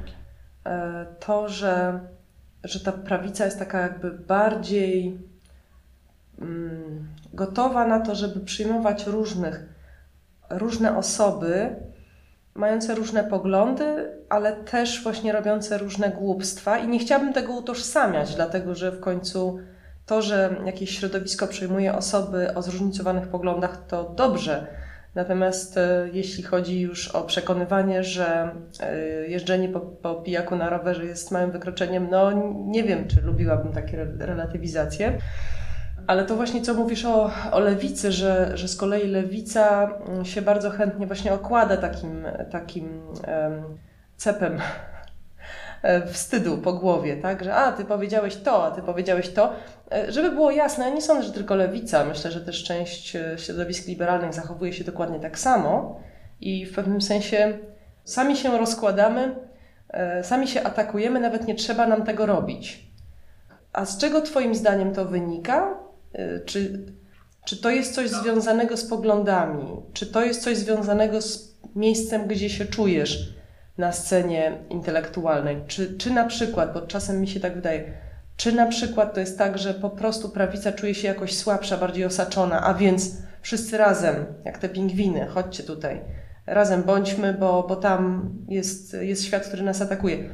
[0.67, 2.01] e, to, że,
[2.65, 5.19] że ta prawica jest taka jakby bardziej
[6.41, 9.65] mm, gotowa na to, żeby przyjmować różnych,
[10.51, 11.77] różne osoby
[12.55, 16.79] mające różne poglądy, ale też właśnie robiące różne głupstwa.
[16.79, 19.59] I nie chciałabym tego utożsamiać, dlatego że w końcu
[20.11, 24.67] to, że jakieś środowisko przyjmuje osoby o zróżnicowanych poglądach, to dobrze.
[25.15, 28.97] Natomiast e, jeśli chodzi już o przekonywanie, że e,
[29.27, 32.33] jeżdżenie po, po pijaku na rowerze jest małym wykroczeniem, no
[32.67, 35.19] nie wiem, czy lubiłabym takie relatywizacje.
[36.07, 40.43] Ale to właśnie co mówisz o, o lewicy, że, że z kolei lewica mm, się
[40.43, 43.79] bardzo chętnie właśnie okłada takim, takim um,
[44.17, 44.59] cepem
[46.13, 47.45] wstydu po głowie, tak?
[47.45, 49.53] Że a, ty powiedziałeś to, a ty powiedziałeś to.
[49.93, 52.05] E, żeby było jasne, ja nie sądzę, że tylko lewica.
[52.05, 56.01] Myślę, że też część e, środowisk liberalnych zachowuje się dokładnie tak samo
[56.41, 57.59] i w pewnym sensie
[58.05, 59.35] sami się rozkładamy,
[60.23, 62.91] sami się atakujemy, nawet nie trzeba nam tego robić.
[63.73, 65.79] A z czego Twoim zdaniem to wynika?
[66.45, 66.87] Czy,
[67.45, 69.83] czy to jest coś związanego z poglądami?
[69.93, 73.40] Czy to jest coś związanego z miejscem, gdzie się czujesz
[73.81, 75.63] na scenie intelektualnej?
[75.67, 77.93] Czy, czy na przykład, bo czasem mi się tak wydaje,
[78.37, 82.05] czy na przykład to jest tak, że po prostu prawica czuje się jakoś słabsza, bardziej
[82.05, 84.15] osaczona, a więc wszyscy razem,
[84.45, 86.01] jak te pingwiny, chodźcie tutaj,
[86.47, 90.29] razem bądźmy, bo, bo tam jest, jest świat, który nas atakuje.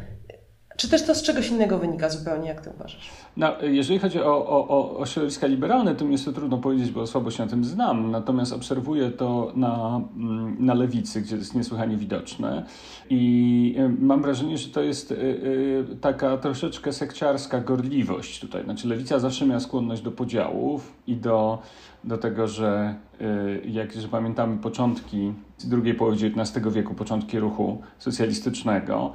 [0.77, 3.11] Czy też to z czegoś innego wynika zupełnie, jak ty uważasz?
[3.37, 7.07] No, jeżeli chodzi o, o, o środowiska liberalne, to mi jest to trudno powiedzieć, bo
[7.07, 8.11] słabo się na tym znam.
[8.11, 12.65] Natomiast obserwuję to na, mm, na lewicy, gdzie to jest niesłychanie widoczne.
[13.11, 18.65] I mam wrażenie, że to jest y, y, taka troszeczkę sekciarska gorliwość tutaj.
[18.65, 21.59] Znaczy, lewica zawsze miała skłonność do podziałów i do,
[22.05, 25.33] do tego, że y, jak że pamiętamy początki
[25.65, 29.13] drugiej połowy XIX wieku, początki ruchu socjalistycznego,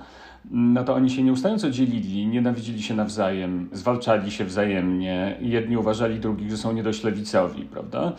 [0.51, 5.37] no to oni się nieustająco dzielili, nienawidzili się nawzajem, zwalczali się wzajemnie.
[5.41, 8.13] Jedni uważali drugich, że są nie dość lewicowi, prawda?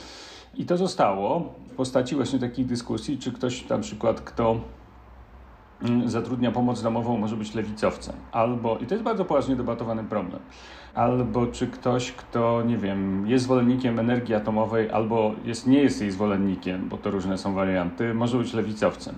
[0.55, 4.61] I to zostało w postaci właśnie takich dyskusji, czy ktoś na przykład, kto
[5.83, 8.15] mm, zatrudnia pomoc domową, może być lewicowcem.
[8.33, 10.41] Albo, i to jest bardzo poważnie debatowany problem,
[10.95, 16.11] albo czy ktoś, kto, nie wiem, jest zwolennikiem energii atomowej, albo jest, nie jest jej
[16.11, 19.15] zwolennikiem, bo to różne są warianty, może być lewicowcem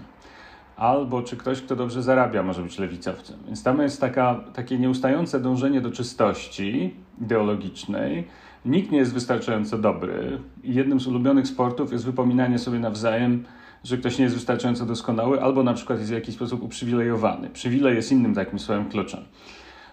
[0.76, 3.36] albo czy ktoś, kto dobrze zarabia, może być lewicowcem.
[3.46, 8.24] Więc tam jest taka, takie nieustające dążenie do czystości ideologicznej.
[8.64, 10.38] Nikt nie jest wystarczająco dobry.
[10.64, 13.44] I jednym z ulubionych sportów jest wypominanie sobie nawzajem,
[13.84, 17.50] że ktoś nie jest wystarczająco doskonały, albo na przykład jest w jakiś sposób uprzywilejowany.
[17.50, 19.20] Przywilej jest innym takim swoim kluczem.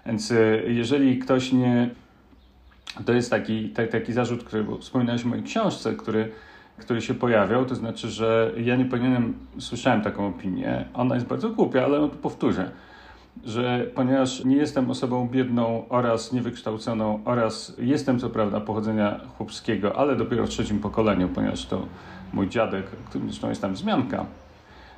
[0.05, 1.89] Więc y, jeżeli ktoś nie.
[3.05, 6.31] To jest taki, taki zarzut, który wspominałeś w mojej książce, który
[6.81, 11.49] który się pojawiał, to znaczy, że ja nie powinienem, słyszałem taką opinię, ona jest bardzo
[11.49, 12.71] głupia, ale to powtórzę,
[13.43, 20.15] że ponieważ nie jestem osobą biedną oraz niewykształconą oraz jestem co prawda pochodzenia chłopskiego, ale
[20.15, 21.85] dopiero w trzecim pokoleniu, ponieważ to
[22.33, 24.25] mój dziadek, którym zresztą jest tam wzmianka,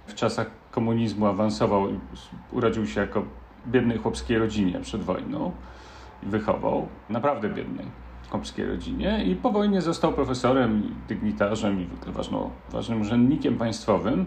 [0.07, 1.99] w czasach komunizmu awansował i
[2.51, 3.23] urodził się jako
[3.67, 5.51] biednej chłopskiej rodzinie przed wojną
[6.23, 8.02] i wychował, naprawdę biednej
[8.33, 14.25] chłopskiej rodzinie i po wojnie został profesorem, dygnitarzem i ważną, ważnym urzędnikiem państwowym.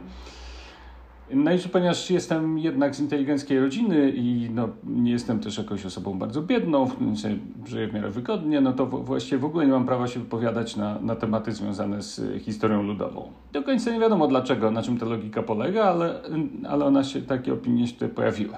[1.31, 6.19] No i ponieważ jestem jednak z inteligenckiej rodziny i no, nie jestem też jakąś osobą
[6.19, 9.87] bardzo biedną, w sensie żyję w miarę wygodnie, no to właściwie w ogóle nie mam
[9.87, 13.33] prawa się wypowiadać na, na tematy związane z historią ludową.
[13.53, 16.21] Do końca nie wiadomo dlaczego, na czym ta logika polega, ale,
[16.69, 18.57] ale ona się, takie opinie się tutaj pojawiły.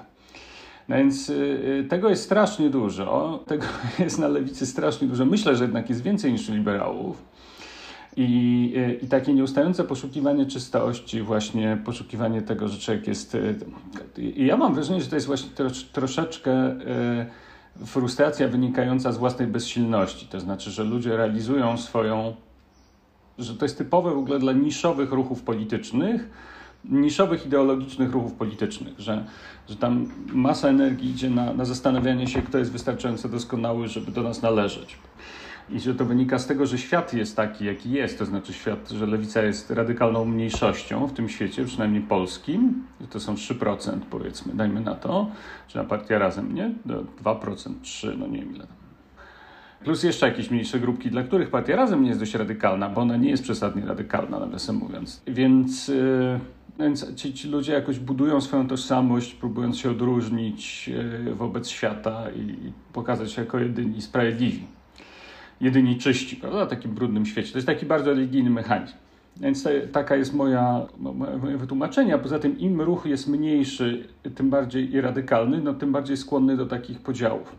[0.89, 3.65] No więc y, y, tego jest strasznie dużo, tego
[3.99, 5.25] jest na lewicy strasznie dużo.
[5.25, 7.23] Myślę, że jednak jest więcej niż liberałów.
[8.17, 13.37] I, y, I takie nieustające poszukiwanie czystości, właśnie poszukiwanie tego, że człowiek jest.
[14.35, 15.49] Ja mam wrażenie, że to jest właśnie
[15.91, 16.75] troszeczkę
[17.85, 20.27] frustracja wynikająca z własnej bezsilności.
[20.27, 22.35] To znaczy, że ludzie realizują swoją.
[23.37, 26.29] że to jest typowe w ogóle dla niszowych ruchów politycznych,
[26.85, 29.25] niszowych ideologicznych ruchów politycznych, że,
[29.69, 34.23] że tam masa energii idzie na, na zastanawianie się, kto jest wystarczająco doskonały, żeby do
[34.23, 34.97] nas należeć.
[35.71, 38.89] I że to wynika z tego, że świat jest taki, jaki jest, to znaczy świat,
[38.89, 44.53] że lewica jest radykalną mniejszością w tym świecie, przynajmniej polskim, że to są 3% powiedzmy,
[44.53, 45.31] dajmy na to,
[45.67, 46.73] czy na partia razem, nie?
[47.23, 48.67] 2%, 3%, no nie wiem ile.
[49.83, 53.17] Plus jeszcze jakieś mniejsze grupki, dla których partia razem nie jest dość radykalna, bo ona
[53.17, 55.21] nie jest przesadnie radykalna, nawiasem mówiąc.
[55.27, 55.87] Więc...
[55.87, 60.89] Yy więc ci, ci ludzie jakoś budują swoją tożsamość, próbując się odróżnić
[61.29, 64.63] e, wobec świata i pokazać się jako jedyni sprawiedliwi,
[65.61, 67.51] jedyni czyści, prawda, w takim brudnym świecie.
[67.51, 68.93] To jest taki bardzo religijny mechanizm.
[69.37, 70.87] Więc to, taka jest moja,
[71.41, 72.15] moje wytłumaczenie.
[72.15, 76.57] A poza tym, im ruch jest mniejszy, tym bardziej i radykalny, no tym bardziej skłonny
[76.57, 77.55] do takich podziałów.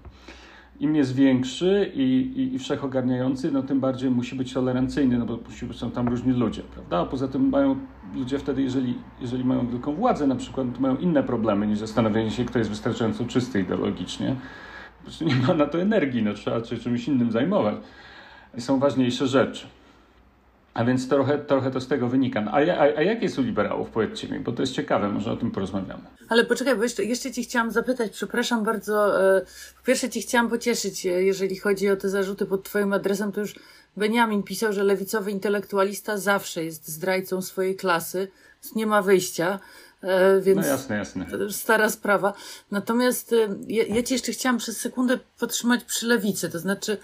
[0.80, 5.38] Im jest większy i, i, i wszechogarniający, no tym bardziej musi być tolerancyjny, no bo
[5.72, 6.98] są tam różni ludzie, prawda?
[6.98, 7.76] A poza tym mają
[8.14, 12.30] ludzie wtedy, jeżeli, jeżeli mają wielką władzę na przykład, to mają inne problemy niż zastanowienie
[12.30, 14.36] się, kto jest wystarczająco czysty ideologicznie.
[14.98, 17.74] Po prostu nie ma na to energii, no trzeba się czymś innym zajmować.
[18.58, 19.66] Są ważniejsze rzeczy.
[20.74, 22.40] A więc trochę, trochę to z tego wynika.
[22.40, 25.32] No, a, a, a jak jest u liberałów, powiedzcie mi, bo to jest ciekawe, może
[25.32, 26.02] o tym porozmawiamy.
[26.28, 29.22] Ale poczekaj, bo jeszcze, jeszcze Ci chciałam zapytać, przepraszam bardzo.
[29.36, 29.40] E,
[29.80, 33.40] po pierwsze Ci chciałam pocieszyć, e, jeżeli chodzi o te zarzuty pod Twoim adresem, to
[33.40, 33.54] już
[33.96, 38.28] Benjamin pisał, że lewicowy intelektualista zawsze jest zdrajcą swojej klasy,
[38.76, 39.58] nie ma wyjścia.
[40.02, 41.26] E, więc no jasne, jasne.
[41.50, 42.32] Stara sprawa.
[42.70, 43.36] Natomiast e,
[43.68, 46.98] ja, ja Ci jeszcze chciałam przez sekundę podtrzymać przy lewicy, to znaczy,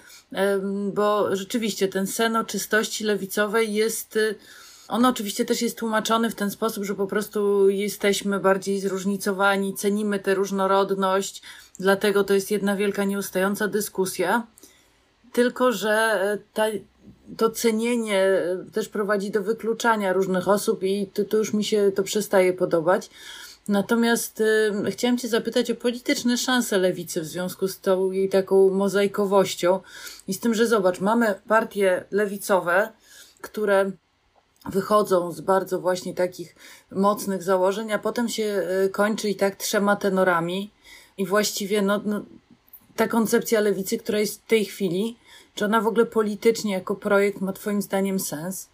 [0.93, 4.17] bo rzeczywiście ten sen o czystości lewicowej jest.
[4.17, 4.35] E,
[4.87, 10.19] on oczywiście też jest tłumaczony w ten sposób, że po prostu jesteśmy bardziej zróżnicowani, cenimy
[10.19, 11.41] tę różnorodność,
[11.79, 14.47] dlatego to jest jedna wielka, nieustająca dyskusja.
[15.33, 16.65] Tylko, że ta,
[17.37, 18.41] to cenienie
[18.73, 23.09] też prowadzi do wykluczania różnych osób i to, to już mi się to przestaje podobać.
[23.67, 28.69] Natomiast y, chciałam Cię zapytać o polityczne szanse lewicy w związku z tą jej taką
[28.69, 29.79] mozaikowością
[30.27, 32.89] i z tym, że zobacz, mamy partie lewicowe,
[33.41, 33.91] które
[34.69, 36.55] wychodzą z bardzo właśnie takich
[36.91, 40.71] mocnych założeń, a potem się y, kończy i tak trzema tenorami
[41.17, 42.21] i właściwie no, no
[42.95, 45.17] ta koncepcja lewicy, która jest w tej chwili,
[45.57, 48.69] czy ona w ogóle politycznie jako projekt ma Twoim zdaniem sens?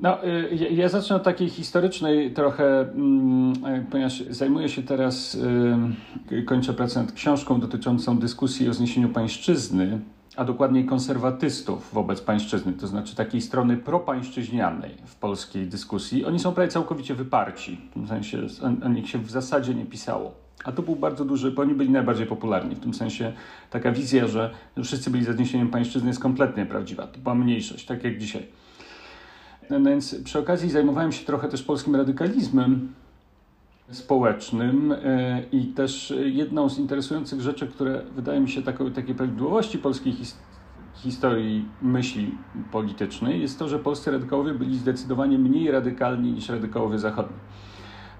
[0.00, 5.38] No, y, ja zacznę od takiej historycznej trochę, mm, y, ponieważ zajmuję się teraz,
[6.32, 10.00] y, kończę pracę nad książką dotyczącą dyskusji o zniesieniu pańszczyzny,
[10.36, 16.24] a dokładniej konserwatystów wobec pańszczyzny, to znaczy takiej strony propańszczyźnianej w polskiej dyskusji.
[16.24, 18.46] Oni są prawie całkowicie wyparci, w tym sensie
[18.84, 20.45] o nich się w zasadzie nie pisało.
[20.64, 22.74] A to był bardzo duży, bo oni byli najbardziej popularni.
[22.74, 23.32] W tym sensie
[23.70, 27.06] taka wizja, że wszyscy byli za zniesieniem pańszczyzny jest kompletnie prawdziwa.
[27.06, 28.46] To była mniejszość, tak jak dzisiaj.
[29.70, 32.92] No więc przy okazji zajmowałem się trochę też polskim radykalizmem
[33.90, 39.78] społecznym e, i też jedną z interesujących rzeczy, które wydaje mi się taką, takiej prawidłowości
[39.78, 40.38] polskiej his
[40.94, 42.34] historii myśli
[42.72, 47.36] politycznej jest to, że polscy radykałowie byli zdecydowanie mniej radykalni niż radykałowie zachodni.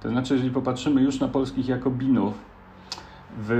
[0.06, 2.34] To znaczy, jeżeli popatrzymy już na polskich Jakobinów
[3.38, 3.50] w,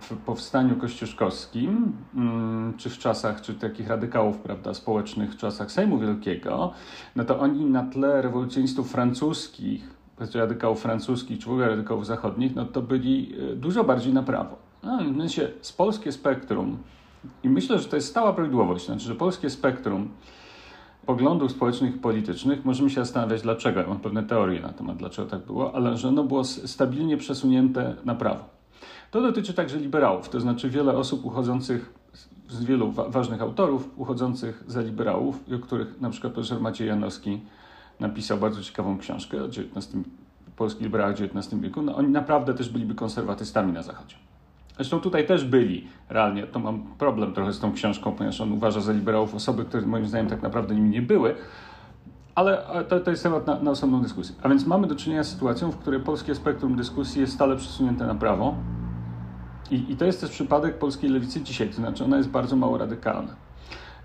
[0.00, 5.98] w powstaniu kościuszkowskim, mm, czy w czasach, czy takich radykałów prawda, społecznych w czasach Sejmu
[5.98, 6.72] Wielkiego,
[7.16, 9.90] no to oni na tle rewolucjonistów francuskich,
[10.34, 14.56] radykałów francuskich, czy w ogóle radykałów zachodnich, no to byli e, dużo bardziej na prawo.
[14.82, 16.78] No, w sensie z polskie spektrum,
[17.42, 20.08] i myślę, że to jest stała prawidłowość, znaczy, że polskie spektrum
[21.08, 23.80] poglądów społecznych i politycznych możemy się zastanawiać dlaczego.
[23.80, 27.96] Ja mam pewne teorie na temat, dlaczego tak było, ale że ono było stabilnie przesunięte
[28.04, 28.44] na prawo.
[29.10, 31.94] To dotyczy także liberałów, to znaczy wiele osób uchodzących
[32.48, 37.40] z wielu wa ważnych autorów uchodzących za liberałów, o których na przykład profesor Maciej Janowski
[38.00, 39.96] napisał bardzo ciekawą książkę o XIX,
[40.56, 44.16] polskich liberałach w XIX wieku, no oni naprawdę też byliby konserwatystami na Zachodzie.
[44.78, 46.46] Zresztą tutaj też byli realnie.
[46.46, 50.06] To mam problem trochę z tą książką, ponieważ on uważa za liberałów osoby, które moim
[50.06, 51.34] zdaniem tak naprawdę nimi nie były.
[52.34, 54.34] Ale to, to jest temat na, na osobną dyskusję.
[54.42, 58.06] A więc mamy do czynienia z sytuacją, w której polskie spektrum dyskusji jest stale przesunięte
[58.06, 58.54] na prawo.
[59.70, 62.78] I, I, to jest też przypadek polskiej lewicy dzisiaj, to znaczy ona jest bardzo mało
[62.78, 63.36] radykalna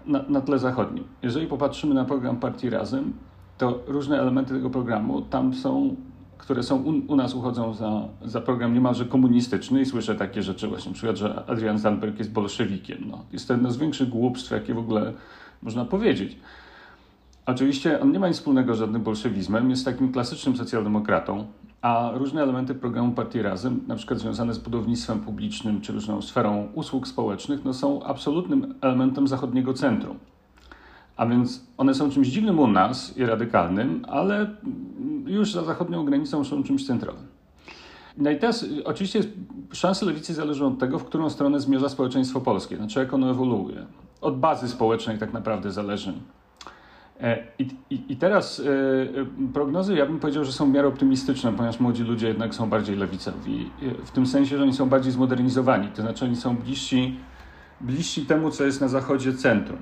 [0.06, 1.04] na, na tle zachodnim.
[1.22, 3.14] Jeżeli popatrzymy na program Partii Razem,
[3.58, 5.96] to różne elementy tego programu tam są
[6.44, 10.68] które są u, u, nas uchodzą za, za program niemalże komunistyczny i słyszę takie rzeczy
[10.68, 12.98] właśnie, na przykład, że Adrian Zandberg jest bolszewikiem.
[13.08, 15.14] No, jest to jedno z większych głupstw, jakie w ogóle
[15.62, 16.38] można powiedzieć.
[17.46, 21.48] Oczywiście on nie ma nic wspólnego z żadnym bolszewizmem, jest takim klasycznym socjaldemokratą,
[21.82, 26.68] a różne elementy programu Partii Razem, na przykład związane z budownictwem publicznym czy różną sferą
[26.74, 30.20] usług społecznych, no są absolutnym elementem zachodniego centrum.
[31.16, 34.56] A więc one są czymś dziwnym u nas i radykalnym, ale
[35.26, 37.28] już za zachodnią granicą są czymś centralnym.
[38.18, 39.20] No i teraz oczywiście
[39.72, 43.86] szanse lewicy zależą od tego, w którą stronę zmierza społeczeństwo polskie, znaczy jak ono ewoluuje.
[44.22, 46.14] Od bazy społecznej tak naprawdę zależy.
[47.22, 51.54] E, I, i, I, teraz e, prognozy, ja bym powiedział, że są w miarę optymistyczne,
[51.54, 53.70] ponieważ młodzi ludzie jednak są bardziej lewicowi.
[54.06, 57.20] W tym sensie, że oni są bardziej zmodernizowani, to znaczy oni są bliżsi,
[57.82, 59.80] bliżsi temu, co jest na zachodzie centrum.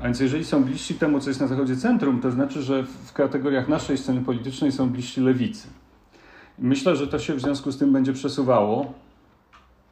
[0.00, 3.12] A więc jeżeli są bliżsi temu, co jest na zachodzie centrum, to znaczy, że w
[3.12, 5.68] kategoriach naszej sceny politycznej są bliżsi lewicy.
[6.58, 8.92] Myślę, że to się w związku z tym będzie przesuwało,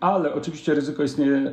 [0.01, 1.53] ale oczywiście ryzyko istnieje e,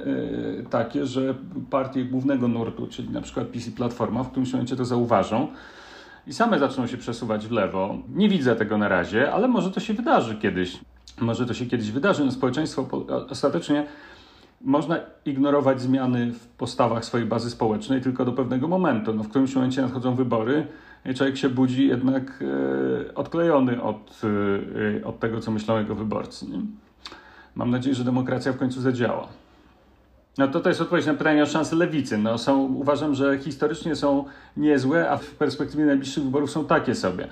[0.70, 1.36] takie, że
[1.70, 5.48] partie głównego nurtu, czyli na przykład PiS i Platforma, w którymś momencie to zauważą
[6.28, 7.98] i same zaczną się przesuwać w lewo.
[8.16, 10.80] Nie widzę tego na razie, ale może to się wydarzy kiedyś.
[11.22, 12.26] Może to się kiedyś wydarzy.
[12.26, 12.88] No, społeczeństwo
[13.30, 13.86] ostatecznie
[14.64, 19.14] można ignorować zmiany w postawach swojej bazy społecznej tylko do pewnego momentu.
[19.14, 20.68] No, w którymś momencie nadchodzą wybory
[21.06, 22.44] i człowiek się budzi jednak
[23.08, 24.22] e, odklejony od,
[25.02, 26.46] e, od tego, co myślą jego wyborcy.
[26.50, 26.60] Nie?
[27.56, 29.28] Mam nadzieję, że demokracja w końcu zadziała.
[30.38, 32.18] No to to jest odpowiedź na pytanie o szanse lewicy.
[32.18, 34.26] No są, uważam, że historycznie są
[34.58, 37.28] niezłe, a w perspektywie najbliższych wyborów są takie sobie,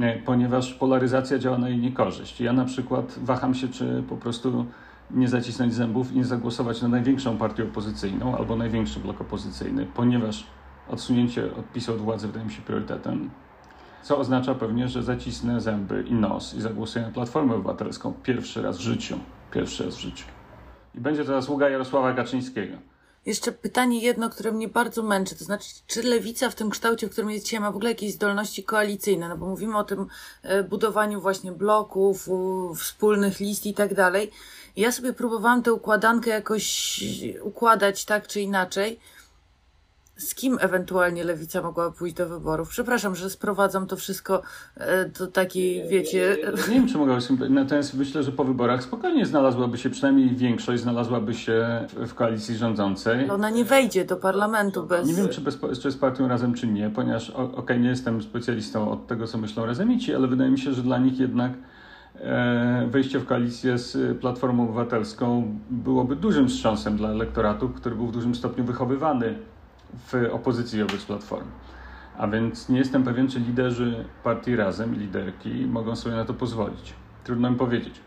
[0.00, 2.40] e, ponieważ polaryzacja działa na jej niekorzyść.
[2.40, 4.66] Ja na przykład waham się, czy po prostu
[5.14, 10.46] nie zacisnąć zębów i nie zagłosować na największą partię opozycyjną albo największy blok opozycyjny, ponieważ
[10.88, 13.30] odsunięcie odpisu od władzy wydaje mi się priorytetem.
[14.02, 18.78] Co oznacza pewnie, że zacisnę zęby i nos i zagłosuję na Platformę Obywatelską pierwszy raz
[18.78, 19.18] w życiu.
[19.50, 20.24] Pierwszy raz w życiu.
[20.94, 22.76] I będzie to zasługa Jarosława Kaczyńskiego.
[23.26, 27.10] Jeszcze pytanie jedno, które mnie bardzo męczy, to znaczy, czy lewica w tym kształcie, w
[27.10, 29.28] którym jest dzisiaj, ma w ogóle jakieś zdolności koalicyjne?
[29.28, 30.06] No bo mówimy o tym
[30.42, 32.28] e, budowaniu właśnie bloków,
[32.76, 34.30] wspólnych list i tak dalej.
[34.76, 37.00] Ja sobie próbowałam tę układankę jakoś
[37.42, 39.00] układać tak czy inaczej
[40.20, 42.68] z kim ewentualnie lewica mogła pójść do wyborów?
[42.68, 44.42] Przepraszam, że sprowadzam to wszystko
[44.76, 46.36] e, do takiej, wiecie.
[46.68, 51.34] Nie wiem, czy mogłaby natomiast myślę, że po wyborach spokojnie znalazłaby się, przynajmniej większość znalazłaby
[51.34, 53.30] się w koalicji rządzącej.
[53.30, 55.08] Ona nie wejdzie do parlamentu bez.
[55.08, 58.22] Nie wiem, czy, bez, czy z partią razem, czy nie, ponieważ okej, okay, nie jestem
[58.22, 61.52] specjalistą od tego, co myślą razemici, ale wydaje mi się, że dla nich jednak
[62.88, 68.34] wejście w koalicję z Platformą Obywatelską byłoby dużym wstrząsem dla elektoratu, który był w dużym
[68.34, 69.38] stopniu wychowywany
[70.06, 71.50] w opozycji wobec Platformy.
[72.18, 76.94] A więc nie jestem pewien, czy liderzy partii Razem, liderki mogą sobie na to pozwolić.
[77.24, 78.00] Trudno mi powiedzieć.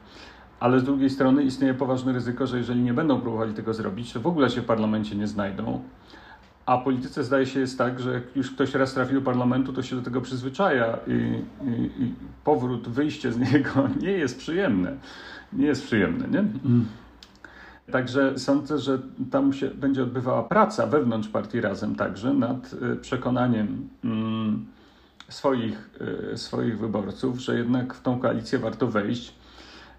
[0.60, 4.20] Ale z drugiej strony istnieje poważne ryzyko, że jeżeli nie będą próbowali tego zrobić, to
[4.20, 5.82] w ogóle się w parlamencie nie znajdą.
[6.66, 9.84] A polityce zdaje się jest tak, że jak już ktoś raz trafi do parlamentu, to
[9.84, 11.12] się do tego przyzwyczaja i,
[11.68, 14.98] i, i powrót, wyjście z niego nie jest przyjemne.
[15.54, 16.40] Nie jest przyjemne, nie?
[16.40, 16.86] Mm.
[17.92, 19.00] Także sądzę, że
[19.32, 24.66] tam się będzie odbywała praca wewnątrz partii Razem także nad y, przekonaniem mm,
[25.30, 25.90] swoich,
[26.34, 29.36] y, swoich wyborców, że jednak w tą koalicję warto wejść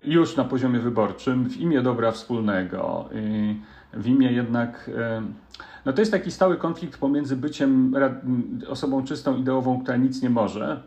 [0.04, 3.08] już na poziomie wyborczym w imię dobra wspólnego,
[3.96, 4.88] w imię jednak.
[4.88, 4.92] Y,
[5.86, 7.94] no to jest taki stały konflikt pomiędzy byciem
[8.68, 10.82] osobą czystą ideową, która nic nie może,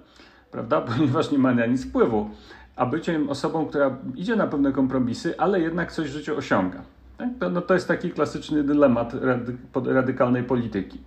[0.52, 2.30] prawda, ponieważ nie ma na nic wpływu,
[2.76, 6.82] a byciem osobą, która idzie na pewne kompromisy, ale jednak coś w życiu osiąga.
[7.18, 7.30] Tak?
[7.40, 11.00] To, no, to jest taki klasyczny dylemat rady, radykalnej polityki.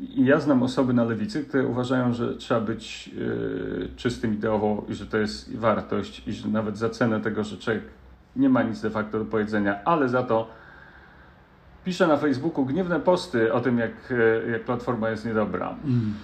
[0.00, 4.94] I ja znam osoby na lewicy, które uważają, że trzeba być yy, czystym ideowo i
[4.94, 7.82] że to jest wartość i że nawet za cenę tego, że człowiek
[8.36, 10.48] nie ma nic de facto do powiedzenia, ale za to
[11.84, 13.92] pisze na Facebooku gniewne posty o tym, jak,
[14.46, 15.74] e, jak Platforma jest niedobra.
[15.84, 16.14] Mm.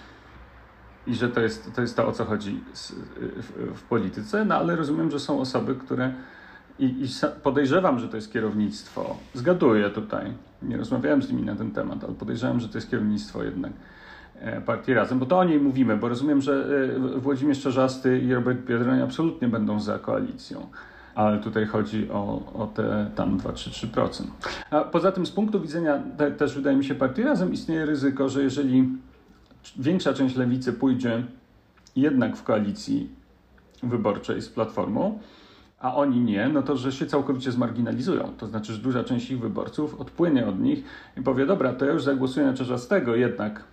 [1.06, 4.76] I że to jest, to jest to, o co chodzi w, w, polityce, no ale
[4.76, 6.12] rozumiem, że są osoby, które
[6.78, 7.08] i, i
[7.42, 12.14] podejrzewam, że to jest kierownictwo, zgaduję tutaj, nie rozmawiałem z nimi na ten temat, ale
[12.14, 13.72] podejrzewam, że to jest kierownictwo jednak
[14.40, 16.66] e, partii Razem, bo to o niej mówimy, bo rozumiem, że
[17.16, 20.66] e, Włodzimierz Czarzasty i Robert Biedroń absolutnie będą za koalicją
[21.14, 24.24] ale tutaj chodzi o, o te tam 2-3%.
[24.70, 28.28] A poza tym z punktu widzenia te, też wydaje mi się partii Razem istnieje ryzyko,
[28.28, 28.88] że jeżeli
[29.76, 31.24] większa część lewicy pójdzie
[31.96, 33.08] jednak w koalicji
[33.82, 35.18] wyborczej z Platformą,
[35.80, 38.32] a oni nie, no to że się całkowicie zmarginalizują.
[38.38, 40.84] To znaczy, że duża część ich wyborców odpłynie od nich
[41.16, 43.64] i powie, dobra, to ja już zagłosuję na Czarzastego jednak.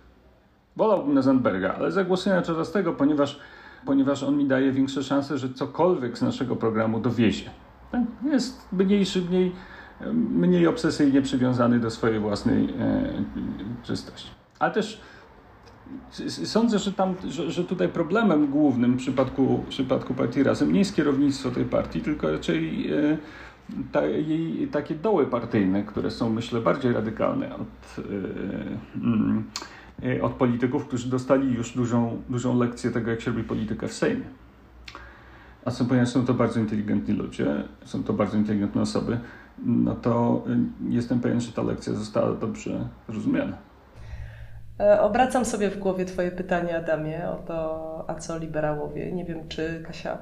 [0.76, 3.40] Wolałbym na Zandberga, ale zagłosuję na Czarzastego, ponieważ,
[3.86, 7.50] ponieważ on mi daje większe szanse, że cokolwiek z naszego programu dowiezie.
[7.92, 8.02] Tak?
[8.24, 9.52] Jest mniejszy, mniej,
[10.12, 13.12] mniej obsesyjnie przywiązany do swojej własnej e,
[13.82, 14.30] czystości.
[14.58, 15.00] Ale też
[16.44, 20.78] Sądzę, że, tam, że, że tutaj problemem głównym w przypadku, w przypadku partii Razem nie
[20.78, 23.18] jest kierownictwo tej partii, tylko raczej e,
[23.92, 29.42] ta, jej takie doły partyjne, które są myślę bardziej radykalne od, e, e,
[30.22, 34.24] od polityków, którzy dostali już dużą, dużą lekcję tego, jak się robi politykę w Sejmie.
[35.64, 37.46] A są, ponieważ są to bardzo inteligentni ludzie,
[37.84, 39.18] są to bardzo inteligentne osoby,
[39.66, 40.44] no to
[40.88, 43.56] jestem pewien, że ta lekcja została dobrze zrozumiana.
[44.80, 49.12] E, obracam sobie w głowie Twoje pytanie, Adamie, o to, a co liberałowie.
[49.12, 50.18] Nie wiem, czy Kasia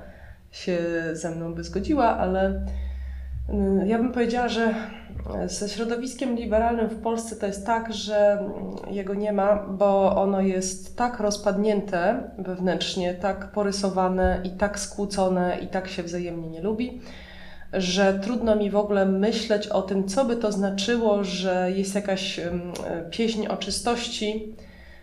[0.51, 0.79] się
[1.12, 2.67] ze mną by zgodziła, ale
[3.87, 4.75] ja bym powiedziała, że
[5.47, 8.45] ze środowiskiem liberalnym w Polsce to jest tak, że
[8.91, 15.66] jego nie ma, bo ono jest tak rozpadnięte wewnętrznie, tak porysowane i tak skłócone i
[15.66, 17.01] tak się wzajemnie nie lubi,
[17.73, 22.41] że trudno mi w ogóle myśleć o tym, co by to znaczyło, że jest jakaś
[23.11, 24.57] pieśń o czystości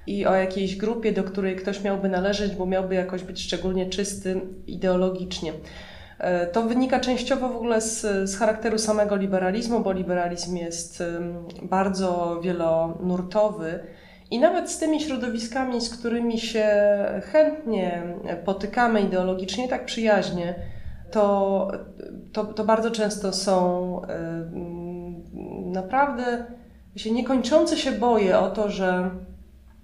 [0.07, 4.41] i o jakiejś grupie, do której ktoś miałby należeć, bo miałby jakoś być szczególnie czysty
[4.67, 5.53] ideologicznie.
[6.23, 11.03] E, to wynika częściowo w ogóle z, z charakteru samego liberalizmu, bo liberalizm jest
[11.61, 13.79] bardzo wielonurtowy
[14.31, 16.67] i nawet z tymi środowiskami, z którymi się
[17.31, 18.03] chętnie
[18.45, 20.55] potykamy ideologicznie, tak przyjaźnie,
[21.11, 21.71] to,
[22.33, 24.01] to, to bardzo często są
[25.65, 26.45] naprawdę
[26.95, 29.09] się niekończące się boję o to, że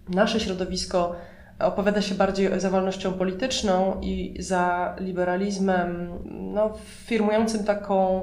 [0.09, 1.15] nasze środowisko
[1.59, 6.73] opowiada się bardziej za wolnością polityczną i za liberalizmem no,
[7.05, 8.21] firmującym taką,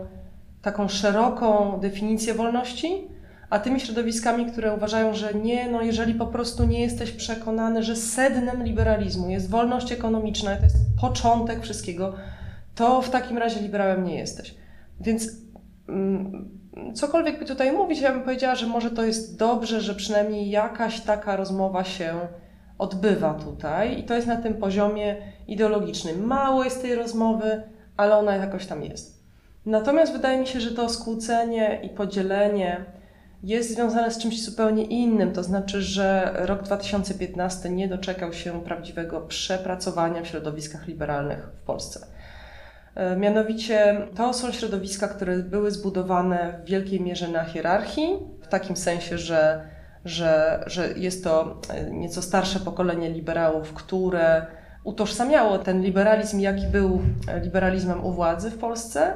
[0.63, 3.09] taką szeroką definicję wolności,
[3.51, 7.97] a tymi środowiskami, które uważają, że nie, no jeżeli po prostu nie jesteś przekonany, że
[7.97, 12.15] sednem liberalizmu jest wolność ekonomiczna, to jest początek wszystkiego,
[12.75, 14.55] to w takim razie liberałem nie jesteś.
[15.01, 15.29] Więc
[15.89, 16.51] mm,
[16.95, 21.01] cokolwiek by tutaj mówić, ja bym powiedziała, że może to jest dobrze, że przynajmniej jakaś
[21.01, 22.15] taka rozmowa się
[22.79, 25.17] odbywa tutaj i to jest na tym poziomie
[25.49, 26.27] ideologicznym.
[26.27, 27.63] Mało jest tej rozmowy,
[27.97, 29.17] ale ona jakoś tam jest.
[29.67, 32.85] Natomiast wydaje mi się, że to skłócenie i podzielenie
[33.43, 39.21] jest związane z czymś zupełnie innym, to znaczy, że rok 2015 nie doczekał się prawdziwego
[39.21, 42.07] przepracowania w środowiskach liberalnych w Polsce.
[42.95, 48.77] E, mianowicie to są środowiska, które były zbudowane w wielkiej mierze na hierarchii, w takim
[48.77, 49.69] sensie, że,
[50.09, 54.47] że, że jest to e, nieco starsze pokolenie liberałów, które
[54.85, 57.01] utożsamiało ten liberalizm, jaki był
[57.43, 59.13] liberalizmem u władzy w Polsce.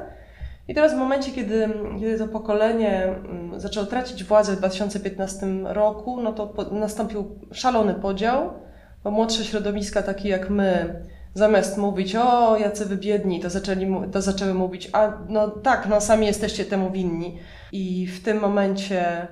[0.67, 1.69] I teraz w momencie, kiedy,
[1.99, 8.53] kiedy to pokolenie mm, zaczęło tracić władzę w 2015 roku, no to nastąpił szalony podział,
[9.03, 11.01] bo młodsze środowiska, takie jak my,
[11.33, 16.01] zamiast mówić, o, jacy wy biedni, to, zaczęli, to zaczęły mówić, a no tak, no
[16.01, 17.37] sami jesteście temu winni.
[17.71, 19.27] I w tym momencie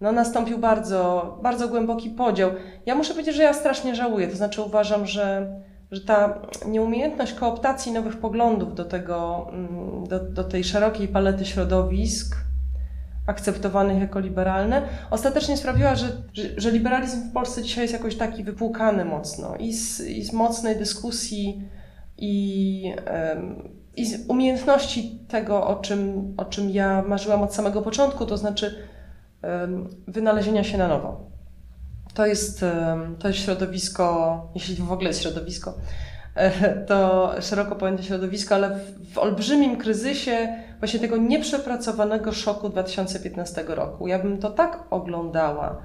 [0.00, 2.50] no, nastąpił bardzo, bardzo głęboki podział.
[2.86, 5.56] Ja muszę powiedzieć, że ja strasznie żałuję, to znaczy uważam, że,
[5.90, 12.36] że ta nieumiejętność kooptacji nowych poglądów do, tego, mm, do, do tej szerokiej palety środowisk,
[13.26, 18.44] akceptowanych jako liberalne, ostatecznie sprawiła, że, że, że, liberalizm w Polsce dzisiaj jest jakoś taki
[18.44, 21.68] wypłukany mocno i z, i z mocnej dyskusji
[22.18, 22.94] i,
[23.96, 28.74] i z umiejętności tego, o czym, o czym ja marzyłam od samego początku, to znaczy
[30.08, 31.30] wynalezienia się na nowo.
[32.14, 32.64] To jest,
[33.18, 35.74] to jest środowisko, jeśli w ogóle jest środowisko,
[36.88, 44.06] to szeroko pojęte środowisko, ale w, w olbrzymim kryzysie właśnie tego nieprzepracowanego szoku 2015 roku.
[44.08, 45.82] Ja bym to tak oglądała,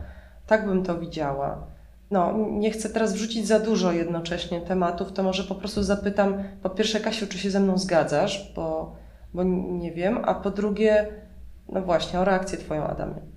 [0.48, 1.68] tak bym to widziała.
[2.12, 6.70] No, nie chcę teraz wrzucić za dużo jednocześnie tematów, to może po prostu zapytam, po
[6.70, 8.96] pierwsze, Kasiu, czy się ze mną zgadzasz, bo,
[9.34, 11.08] bo nie wiem, a po drugie,
[11.70, 13.35] no właśnie, o reakcję Twoją, Adamie.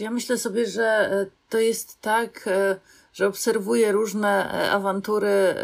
[0.00, 2.76] Ja myślę sobie, że e, to jest tak, e,
[3.12, 5.54] że obserwuję różne e, awantury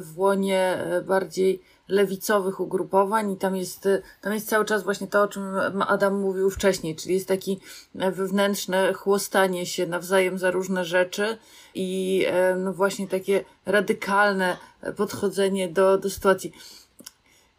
[0.00, 3.88] w łonie bardziej lewicowych ugrupowań i tam jest,
[4.20, 5.44] tam jest cały czas właśnie to, o czym
[5.88, 7.60] Adam mówił wcześniej, czyli jest taki
[7.94, 11.38] wewnętrzne chłostanie się nawzajem za różne rzeczy
[11.74, 12.26] i
[12.56, 14.56] no właśnie takie radykalne
[14.96, 16.52] podchodzenie do, do sytuacji.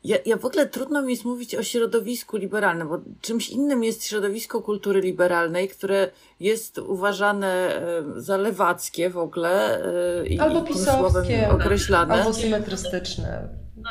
[0.04, 4.06] Ja, ja w ogóle trudno mi jest mówić o środowisku liberalnym, bo czymś innym jest
[4.06, 7.82] środowisko kultury liberalnej, które jest uważane
[8.16, 9.84] za lewackie w ogóle
[10.22, 12.14] e, i albo pisowskie, określane.
[12.14, 13.48] Albo symetrystyczne.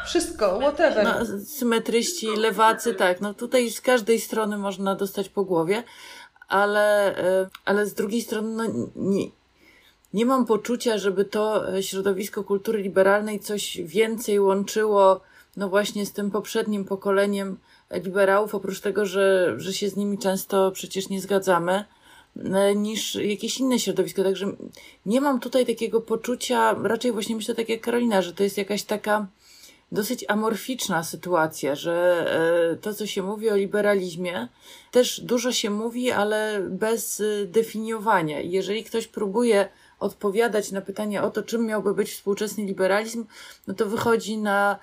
[0.06, 1.04] Wszystko, whatever.
[1.04, 3.20] No, symetryści, lewacy, tak.
[3.20, 5.82] No tutaj z każdej strony można dostać po głowie,
[6.48, 9.26] ale, e, ale z drugiej strony no, nie,
[10.14, 15.20] nie mam poczucia, żeby to środowisko kultury liberalnej coś więcej łączyło
[15.56, 17.58] no właśnie z tym poprzednim pokoleniem
[17.90, 21.84] liberałów, oprócz tego, że, że się z nimi często przecież nie zgadzamy,
[22.36, 24.22] e, niż jakieś inne środowisko.
[24.22, 24.46] Także
[25.06, 28.82] nie mam tutaj takiego poczucia, raczej właśnie myślę tak jak Karolina, że to jest jakaś
[28.82, 29.26] taka
[29.92, 32.26] dosyć amorficzna sytuacja, że
[32.72, 34.48] e, to, co się mówi o liberalizmie,
[34.90, 38.40] też dużo się mówi, ale bez e, definiowania.
[38.40, 39.68] Jeżeli ktoś próbuje
[40.00, 43.24] odpowiadać na pytanie o to, czym miałby być współczesny liberalizm,
[43.66, 44.78] no to wychodzi na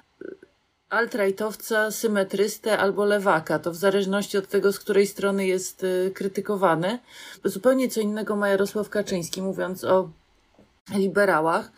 [0.90, 3.60] altrajtowca, symetrystę albo lewaka.
[3.60, 7.00] To w zależności od tego, z której strony jest y, krytykowany.
[7.44, 10.10] Zupełnie co innego ma Jarosław Kaczyński, mówiąc o
[10.96, 11.72] liberałach.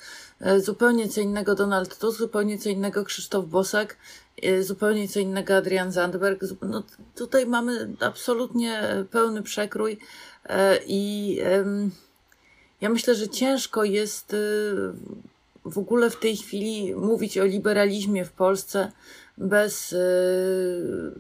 [0.46, 3.98] Y, zupełnie co innego Donald Tusk, zupełnie co innego Krzysztof Bosak,
[4.46, 6.42] y, zupełnie co innego Adrian Zandberg.
[6.62, 6.84] No,
[7.16, 8.82] tutaj mamy absolutnie
[9.12, 9.98] pełny przekrój
[10.86, 11.38] i
[12.82, 14.36] ja myślę, że ciężko jest
[15.66, 18.92] w ogóle w tej chwili mówić o liberalizmie w Polsce
[19.38, 21.14] bez yy,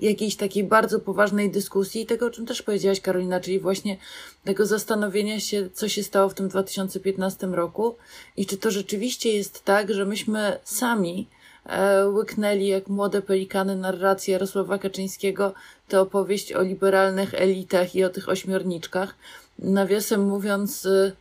[0.00, 3.96] jakiejś takiej bardzo poważnej dyskusji tego, o czym też powiedziałaś, Karolina, czyli właśnie
[4.44, 7.96] tego zastanowienia się, co się stało w tym 2015 roku
[8.36, 11.28] i czy to rzeczywiście jest tak, że myśmy sami
[11.66, 15.54] e, łyknęli jak młode pelikany narrację Jarosława Kaczyńskiego,
[15.88, 19.14] tę opowieść o liberalnych elitach i o tych ośmiorniczkach.
[19.58, 21.12] Nawiasem mówiąc, e,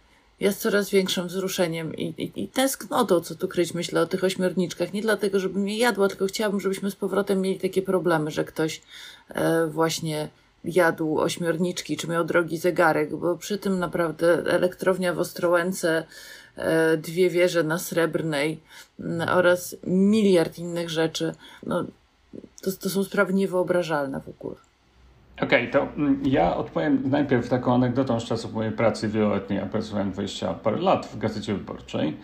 [0.41, 4.93] jest coraz większym wzruszeniem i, i, i tęsknotą, co tu kryć, myślę o tych ośmiorniczkach.
[4.93, 8.81] Nie dlatego, żebym je jadła, tylko chciałabym, żebyśmy z powrotem mieli takie problemy, że ktoś
[9.29, 10.29] e, właśnie
[10.63, 16.03] jadł ośmiorniczki, czy miał drogi zegarek, bo przy tym naprawdę elektrownia w Ostrołęce,
[16.55, 18.59] e, dwie wieże na Srebrnej
[19.27, 21.35] oraz miliard innych rzeczy,
[21.65, 21.85] no,
[22.61, 24.70] to, to są sprawy niewyobrażalne w ogóle.
[25.43, 29.59] Okej, okay, to mm, ja odpowiem najpierw taką anegdotą z czasów mojej pracy wieloletniej.
[29.59, 32.17] Ja pracowałem 20 parę lat w Gazecie Wyborczej.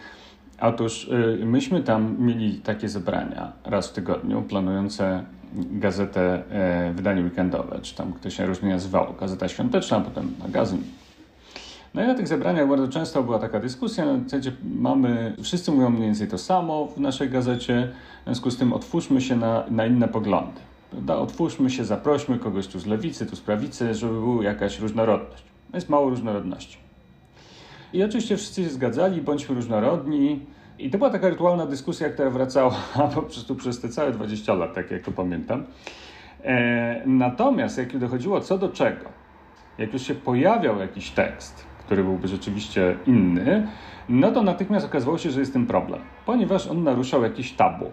[0.62, 1.08] Otóż
[1.42, 7.96] y, myśmy tam mieli takie zebrania raz w tygodniu, planujące gazetę e, wydanie weekendowe, czy
[7.96, 10.84] tam ktoś się różnie nazywało, gazeta świąteczna, potem magazyn.
[11.94, 15.90] No i na tych zebraniach bardzo często była taka dyskusja, na zasadzie mamy, wszyscy mówią
[15.90, 17.88] mniej więcej to samo w naszej gazecie,
[18.22, 20.67] w związku z tym otwórzmy się na, na inne poglądy.
[20.92, 21.16] Prawda?
[21.16, 25.44] Otwórzmy się, zaprośmy kogoś tu z lewicy, tu z prawicy, żeby była jakaś różnorodność.
[25.74, 26.78] Jest mało różnorodności.
[27.94, 30.46] I oczywiście wszyscy się zgadzali, bądźmy różnorodni.
[30.80, 32.76] I to była taka rytualna dyskusja, która wracała
[33.16, 35.66] po prostu przez te całe 20 lat, tak jak to pamiętam.
[36.44, 39.06] E, natomiast jak dochodziło co do czego,
[39.78, 43.68] jak już się pojawiał jakiś tekst, który byłby rzeczywiście inny,
[44.10, 47.86] no to natychmiast okazywało się, że jest tym problem, ponieważ on naruszał jakiś tabu.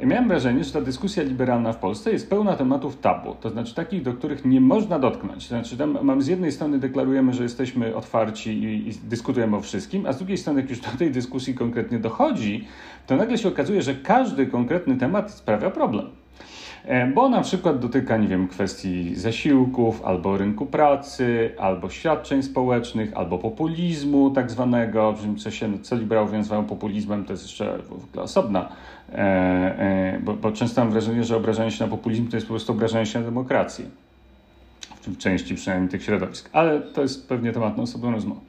[0.00, 4.02] Miałem wrażenie, że ta dyskusja liberalna w Polsce jest pełna tematów tabu, to znaczy takich,
[4.02, 5.48] do których nie można dotknąć.
[5.48, 9.60] To znaczy, tam mam z jednej strony deklarujemy, że jesteśmy otwarci i, i dyskutujemy o
[9.60, 12.68] wszystkim, a z drugiej strony, jak już do tej dyskusji konkretnie dochodzi,
[13.06, 16.06] to nagle się okazuje, że każdy konkretny temat sprawia problem.
[16.84, 23.16] E, bo na przykład dotyka, nie wiem, kwestii zasiłków, albo rynku pracy, albo świadczeń społecznych,
[23.16, 28.22] albo populizmu tak zwanego, co się, co liberałowie nazywają populizmem, to jest jeszcze w ogóle
[28.22, 28.68] osobna,
[30.20, 33.06] bo, bo często mam wrażenie, że obrażanie się na populizm to jest po prostu obrażanie
[33.06, 33.84] się na demokrację.
[35.02, 38.40] W części przynajmniej tych środowisk, ale to jest pewnie temat na osobną rozmowę.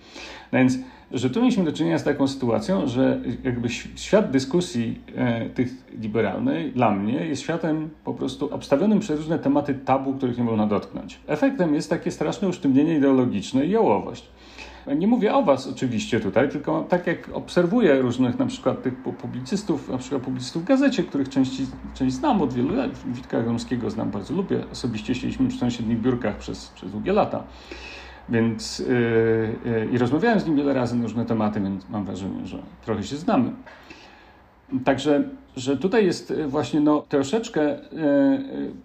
[0.51, 0.77] No więc
[1.13, 6.71] że tu mieliśmy do czynienia z taką sytuacją, że jakby świat dyskusji e, tych liberalnej
[6.71, 11.19] dla mnie jest światem po prostu obstawionym przez różne tematy tabu, których nie można dotknąć.
[11.27, 14.27] Efektem jest takie straszne usztywnienie ideologiczne i jałowość.
[14.87, 19.89] Nie mówię o was oczywiście tutaj, tylko tak jak obserwuję różnych na przykład tych publicystów,
[19.89, 21.61] na przykład publicystów w gazecie, których część,
[21.93, 26.37] część znam od wielu lat, Witka Gromskiego znam bardzo lubię, osobiście siedzieliśmy przy sąsiednich biurkach
[26.37, 27.43] przez, przez długie lata.
[28.29, 28.85] Więc yy,
[29.65, 33.03] yy, i rozmawiałem z nim wiele razy na różne tematy, więc mam wrażenie, że trochę
[33.03, 33.51] się znamy.
[34.85, 35.23] Także,
[35.55, 37.79] że tutaj jest y, właśnie no, troszeczkę yy,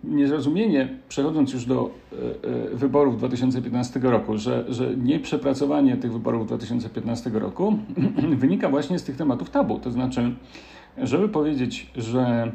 [0.04, 1.90] niezrozumienie, przechodząc już do
[2.72, 7.78] wyborów 2015 roku, że, że nieprzepracowanie tych wyborów 2015 roku
[8.36, 9.78] wynika właśnie z tych tematów tabu.
[9.78, 10.34] To znaczy,
[10.98, 12.52] żeby powiedzieć, że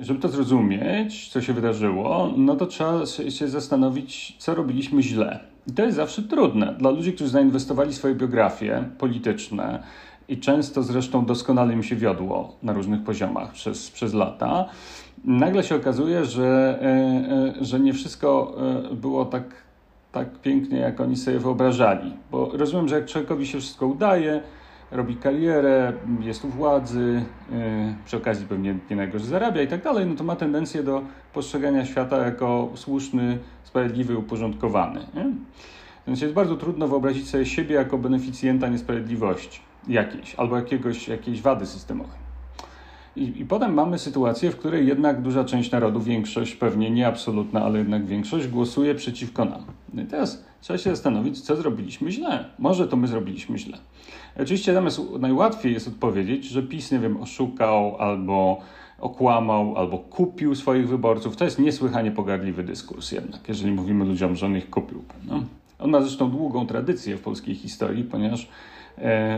[0.00, 5.72] żeby to zrozumieć, co się wydarzyło, no to trzeba się zastanowić, co robiliśmy źle i
[5.72, 9.82] to jest zawsze trudne dla ludzi, którzy zainwestowali swoje biografie polityczne
[10.32, 14.68] i często zresztą doskonale im się wiodło na różnych poziomach przez, przez lata.
[15.24, 18.54] Nagle się okazuje, że, e, e, że nie wszystko
[18.90, 19.44] e, było tak,
[20.12, 22.12] tak pięknie, jak oni sobie wyobrażali.
[22.30, 24.40] Bo rozumiem, że jak człowiekowi się wszystko udaje,
[24.90, 27.24] robi karierę, jest u władzy,
[28.04, 31.02] przy okazji pewnie nie najgorzej zarabia i tak dalej, no to ma tendencję do
[31.32, 35.00] postrzegania świata jako słuszny, sprawiedliwy, uporządkowany.
[36.06, 41.66] Więc jest bardzo trudno wyobrazić sobie siebie jako beneficjenta niesprawiedliwości jakiejś albo jakiegoś, jakiejś wady
[41.66, 42.22] systemowej.
[43.16, 47.62] I, I potem mamy sytuację, w której jednak duża część narodu, większość, pewnie nie absolutna,
[47.62, 49.64] ale jednak większość, głosuje przeciwko nam.
[49.94, 52.44] No i teraz trzeba się zastanowić, co zrobiliśmy źle.
[52.58, 53.78] Może to my zrobiliśmy źle.
[54.40, 58.60] Oczywiście natomiast najłatwiej jest odpowiedzieć, że PiS, nie wiem, oszukał albo
[58.98, 61.36] okłamał albo kupił swoich wyborców.
[61.36, 65.04] To jest niesłychanie pogardliwy dyskurs jednak, jeżeli mówimy ludziom, że on ich kupił.
[65.24, 65.42] No.
[65.78, 68.48] On ma zresztą długą tradycję w polskiej historii, ponieważ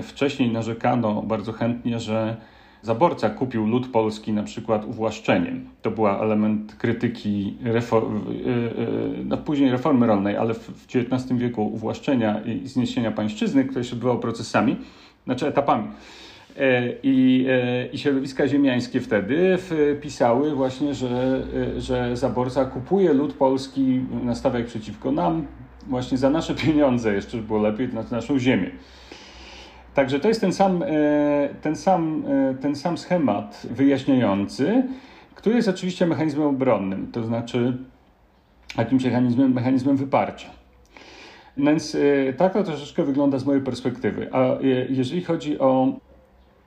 [0.02, 2.36] wcześniej narzekano bardzo chętnie, że
[2.84, 5.68] zaborca kupił lud polski na przykład uwłaszczeniem.
[5.82, 8.86] To był element krytyki reform, e, e,
[9.24, 14.18] no, później reformy rolnej, ale w, XIX wieku uwłaszczenia i zniesienia pańszczyzny, które się odbywało
[14.18, 14.76] procesami,
[15.24, 15.84] znaczy etapami.
[16.56, 19.58] E, I, e, I środowiska ziemiańskie wtedy
[20.00, 21.42] pisały właśnie, że,
[21.76, 25.46] e, że zaborca kupuje lud polski, nastawia ich przeciwko nam,
[25.86, 28.70] właśnie za nasze pieniądze, jeszcze było lepiej, na naszą ziemię.
[29.94, 30.84] Także to jest ten sam,
[31.62, 32.24] ten sam,
[32.60, 34.82] ten sam schemat wyjaśniający,
[35.34, 37.76] który jest oczywiście mechanizmem obronnym, to znaczy
[38.78, 40.48] jakimś mechanizmem, mechanizmem wyparcia.
[41.56, 41.96] Więc
[42.36, 44.28] tak to troszeczkę wygląda z mojej perspektywy.
[44.32, 45.88] A jeżeli chodzi o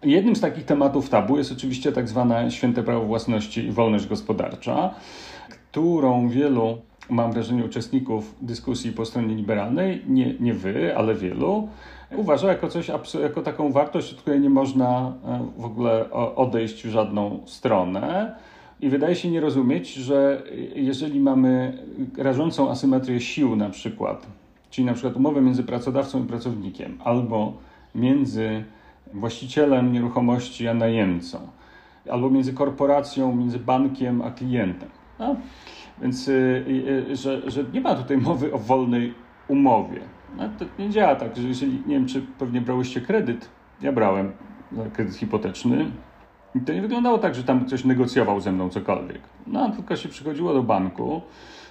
[0.03, 4.95] Jednym z takich tematów tabu jest oczywiście tak zwane święte prawo własności i wolność gospodarcza,
[5.49, 6.77] którą wielu,
[7.09, 11.69] mam wrażenie, uczestników dyskusji po stronie liberalnej, nie, nie wy, ale wielu,
[12.15, 12.91] uważa jako coś,
[13.21, 18.35] jako taką wartość, od której nie można e, w ogóle odejść w żadną stronę.
[18.81, 20.43] I wydaje się nie rozumieć, że
[20.75, 21.77] jeżeli mamy
[22.17, 24.27] rażącą asymetrię sił na przykład,
[24.69, 27.53] czyli na przykład umowę między pracodawcą i pracownikiem, albo
[27.95, 28.63] między
[29.13, 31.39] właścicielem nieruchomości a najemcą,
[32.11, 34.89] albo między korporacją, między bankiem a klientem.
[35.19, 35.35] No?
[36.01, 36.65] Więc, y,
[37.09, 39.13] y, że, że nie ma tutaj mowy o wolnej
[39.47, 40.01] umowie.
[40.37, 43.49] No, to nie działa tak, że jeżeli, nie wiem, czy pewnie brałyście kredyt,
[43.81, 44.31] ja brałem
[44.93, 45.91] kredyt hipoteczny,
[46.55, 49.21] i to nie wyglądało tak, że tam ktoś negocjował ze mną cokolwiek.
[49.47, 51.21] No, tylko się przychodziło do banku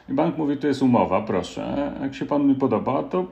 [0.09, 3.26] i bank mówi, to jest umowa, proszę, jak się panu nie podoba, to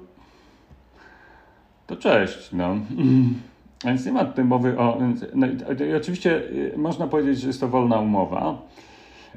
[1.86, 2.74] to cześć, no.
[3.84, 4.98] Więc nie ma tutaj mowy o...
[5.34, 5.46] No,
[5.86, 8.62] i oczywiście y, można powiedzieć, że jest to wolna umowa,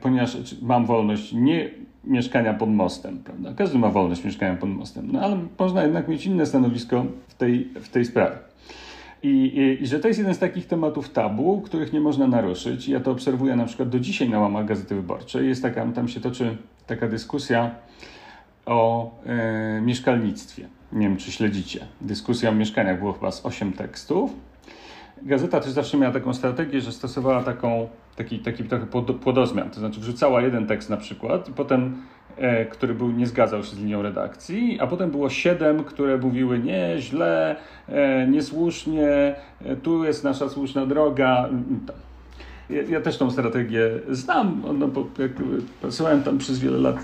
[0.01, 1.69] ponieważ mam wolność nie
[2.07, 3.53] mieszkania pod mostem, prawda?
[3.53, 7.65] Każdy ma wolność mieszkania pod mostem, no ale można jednak mieć inne stanowisko w tej,
[7.81, 8.37] w tej sprawie.
[9.23, 12.87] I, i, I, że to jest jeden z takich tematów tabu, których nie można naruszyć.
[12.87, 15.47] Ja to obserwuję na przykład do dzisiaj na łamach Gazety Wyborczej.
[15.47, 17.71] Jest taka, tam się toczy taka dyskusja
[18.65, 20.67] o e, mieszkalnictwie.
[20.91, 21.85] Nie wiem, czy śledzicie.
[22.01, 24.31] Dyskusja o mieszkaniach było chyba z 8 tekstów.
[25.21, 28.85] Gazeta też zawsze miała taką strategię, że stosowała taką, taki, taki trochę
[29.23, 29.69] płodozmian.
[29.69, 32.03] To znaczy wrzucała jeden tekst na przykład i potem
[32.37, 36.59] E, który był, nie zgadzał się z linią redakcji, a potem było siedem, które mówiły
[36.59, 37.55] nie, źle,
[37.89, 41.49] e, niesłusznie, e, tu jest nasza słuszna droga.
[42.69, 45.31] Ja, ja też tą strategię znam, no bo jak
[45.81, 46.97] pracowałem tam przez wiele lat,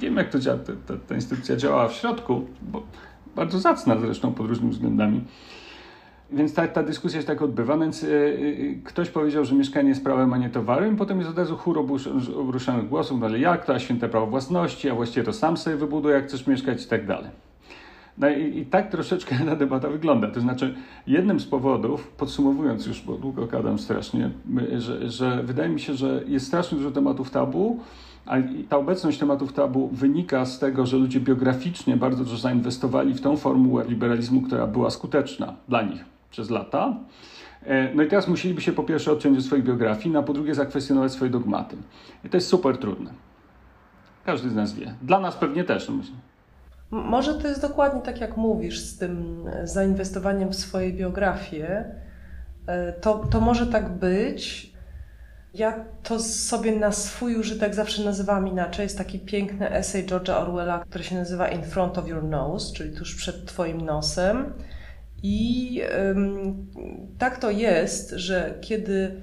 [0.00, 2.82] wiem jak to działa, ta, ta, ta instytucja działała w środku, bo
[3.36, 5.20] bardzo zacna zresztą pod różnymi względami.
[6.32, 10.32] Więc ta, ta dyskusja się tak odbywa, więc yy, ktoś powiedział, że mieszkanie jest prawem,
[10.32, 11.78] a nie towarem, potem jest od razu chór
[12.36, 15.76] obruszonych głosów, no ale jak to, a święte prawo własności, a właściwie to sam sobie
[15.76, 17.30] wybuduj, jak chcesz mieszkać i tak dalej.
[18.18, 20.30] No i, i, tak troszeczkę ta debata wygląda.
[20.30, 20.74] To znaczy,
[21.06, 24.30] jednym z powodów, podsumowując już, bo długo gadam strasznie,
[24.76, 27.80] że, że wydaje mi się, że jest strasznie dużo tematów tabu,
[28.26, 28.36] a
[28.68, 33.36] ta obecność tematów tabu wynika z tego, że ludzie biograficznie bardzo dużo zainwestowali w tą
[33.36, 36.96] formułę liberalizmu, która była skuteczna dla nich przez lata.
[37.66, 40.32] E, no i teraz musieliby się po pierwsze odciąć od swojej biografii, no a po
[40.32, 41.76] drugie zakwestionować swoje dogmaty.
[42.24, 43.10] I to jest super trudne.
[44.24, 44.94] Każdy z nas wie.
[45.02, 46.14] Dla nas pewnie też, myślę.
[46.90, 51.84] Może to jest dokładnie tak, jak mówisz, z tym e, zainwestowaniem w swoje biografie.
[52.66, 54.72] E, to, to może tak być.
[55.54, 58.82] Ja to sobie na swój użytek zawsze nazywam inaczej.
[58.82, 62.96] Jest taki piękny esej George'a Orwella, który się nazywa In Front of Your Nose, czyli
[62.96, 64.52] tuż przed Twoim nosem.
[65.22, 65.82] I
[67.18, 69.22] tak to jest, że kiedy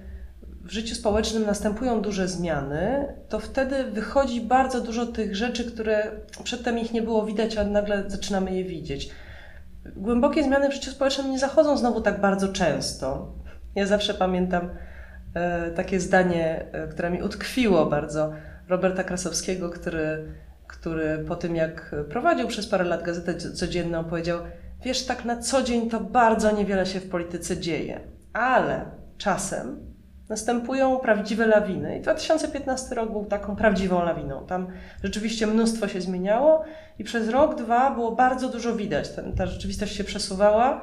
[0.64, 6.12] w życiu społecznym następują duże zmiany, to wtedy wychodzi bardzo dużo tych rzeczy, które
[6.44, 9.10] przedtem ich nie było widać, a nagle zaczynamy je widzieć.
[9.96, 13.34] Głębokie zmiany w życiu społecznym nie zachodzą znowu tak bardzo często.
[13.76, 14.70] Ja zawsze pamiętam
[15.34, 18.34] e, takie zdanie, e, które mi utkwiło bardzo,
[18.68, 20.34] Roberta Krasowskiego, który,
[20.68, 24.40] który po tym jak prowadził przez parę lat gazetę codzienną, powiedział:
[24.84, 28.00] Wiesz, tak na co dzień to bardzo niewiele się w polityce dzieje,
[28.34, 28.86] ale
[29.18, 29.90] czasem
[30.30, 31.98] następują prawdziwe lawiny.
[31.98, 34.46] I 2015 rok był taką prawdziwą lawiną.
[34.46, 34.68] Tam
[35.04, 36.64] rzeczywiście mnóstwo się zmieniało
[37.00, 39.10] i przez rok, dwa było bardzo dużo widać.
[39.38, 40.82] Ta rzeczywistość się przesuwała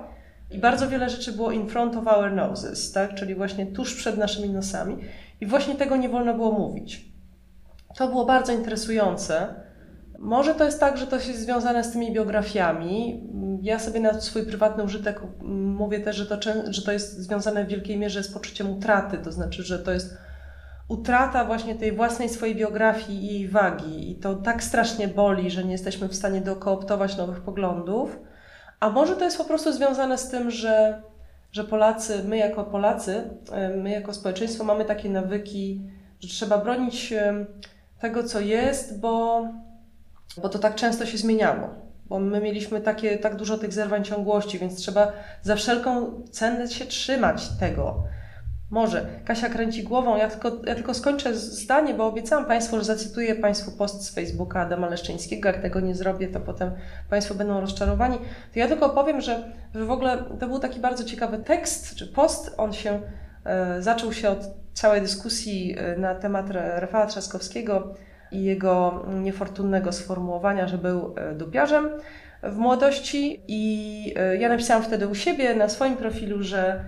[0.51, 3.15] i bardzo wiele rzeczy było in front of our noses, tak?
[3.15, 4.97] czyli właśnie tuż przed naszymi nosami.
[5.41, 7.05] I właśnie tego nie wolno było mówić.
[7.97, 9.55] To było bardzo interesujące.
[10.19, 13.25] Może to jest tak, że to jest związane z tymi biografiami.
[13.63, 16.37] Ja sobie na swój prywatny użytek mówię też, że to,
[16.69, 20.17] że to jest związane w wielkiej mierze z poczuciem utraty, to znaczy, że to jest
[20.89, 24.11] utrata właśnie tej własnej swojej biografii i jej wagi.
[24.11, 28.19] I to tak strasznie boli, że nie jesteśmy w stanie dokooptować nowych poglądów.
[28.81, 31.03] A może to jest po prostu związane z tym, że,
[31.53, 33.31] że Polacy, my jako Polacy,
[33.77, 35.83] my jako społeczeństwo mamy takie nawyki,
[36.21, 37.15] że trzeba bronić
[38.01, 39.45] tego, co jest, bo,
[40.43, 44.59] bo to tak często się zmieniało bo my mieliśmy takie, tak dużo tych zerwań ciągłości,
[44.59, 45.13] więc trzeba
[45.43, 48.03] za wszelką cenę się trzymać tego.
[48.71, 49.07] Może.
[49.25, 50.17] Kasia kręci głową.
[50.17, 54.61] Ja tylko, ja tylko skończę zdanie, bo obiecałam Państwu, że zacytuję Państwu post z Facebooka
[54.61, 55.49] Adama Leszczyńskiego.
[55.49, 56.71] Jak tego nie zrobię, to potem
[57.11, 58.19] Państwo będą rozczarowani.
[58.53, 62.07] To ja tylko powiem, że, że w ogóle to był taki bardzo ciekawy tekst, czy
[62.07, 62.55] post.
[62.57, 63.01] On się
[63.45, 64.39] e, zaczął się od
[64.75, 67.95] całej dyskusji e, na temat Rafała Trzaskowskiego
[68.33, 71.89] i jego niefortunnego sformułowania, że był e, dupiarzem
[72.43, 73.41] w młodości.
[73.49, 76.85] I e, ja napisałam wtedy u siebie na swoim profilu, że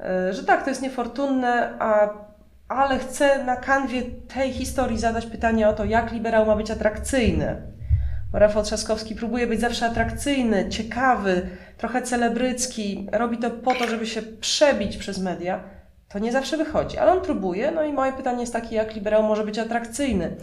[0.00, 2.08] e, że tak, to jest niefortunne, a,
[2.68, 4.02] ale chcę na kanwie
[4.34, 7.72] tej historii zadać pytanie o to, jak liberał ma być atrakcyjny.
[8.32, 14.06] Bo Rafał Trzaskowski próbuje być zawsze atrakcyjny, ciekawy, trochę celebrycki, robi to po to, żeby
[14.06, 15.60] się przebić przez media.
[16.08, 17.70] To nie zawsze wychodzi, ale on próbuje.
[17.70, 20.36] No i moje pytanie jest takie, jak liberał może być atrakcyjny?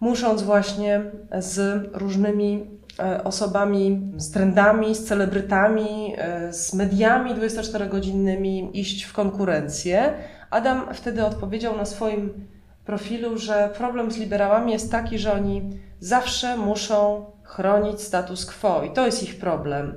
[0.00, 1.02] Musząc właśnie
[1.38, 2.66] z różnymi
[2.98, 10.14] e, osobami, z trendami, z celebrytami, e, z mediami 24-godzinnymi iść w konkurencję.
[10.50, 12.46] Adam wtedy odpowiedział na swoim
[12.84, 15.70] profilu, że problem z liberałami jest taki, że oni
[16.00, 19.94] zawsze muszą chronić status quo i to jest ich problem.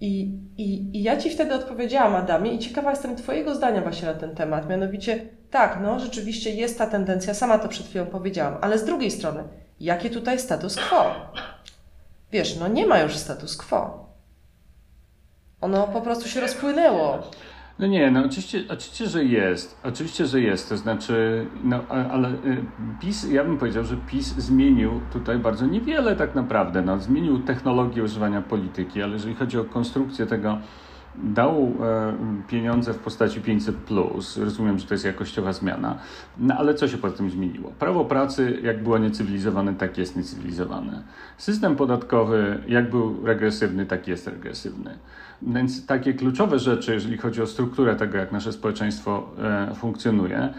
[0.00, 4.14] I, i, I ja Ci wtedy odpowiedziałam, Adamie, i ciekawa jestem Twojego zdania właśnie na
[4.14, 4.68] ten temat.
[4.68, 9.10] Mianowicie, tak, no rzeczywiście jest ta tendencja, sama to przed chwilą powiedziałam, ale z drugiej
[9.10, 9.44] strony,
[9.80, 11.04] jakie tutaj status quo?
[12.32, 14.06] Wiesz, no nie ma już status quo.
[15.60, 17.30] Ono po prostu się rozpłynęło.
[17.78, 19.80] No nie, no oczywiście, oczywiście, że jest.
[19.84, 20.68] Oczywiście, że jest.
[20.68, 22.64] To znaczy, no ale y,
[23.00, 26.82] PiS, ja bym powiedział, że PiS zmienił tutaj bardzo niewiele tak naprawdę.
[26.82, 30.58] No, zmienił technologię używania polityki, ale jeżeli chodzi o konstrukcję tego,
[31.22, 32.14] dał e,
[32.48, 33.76] pieniądze w postaci 500,
[34.36, 35.98] rozumiem, że to jest jakościowa zmiana,
[36.38, 37.72] no ale co się poza tym zmieniło?
[37.78, 41.02] Prawo pracy, jak było niecywilizowane, tak jest niecywilizowane.
[41.38, 44.98] System podatkowy, jak był regresywny, tak jest regresywny.
[45.42, 50.54] Więc takie kluczowe rzeczy, jeżeli chodzi o strukturę tego, jak nasze społeczeństwo e, funkcjonuje,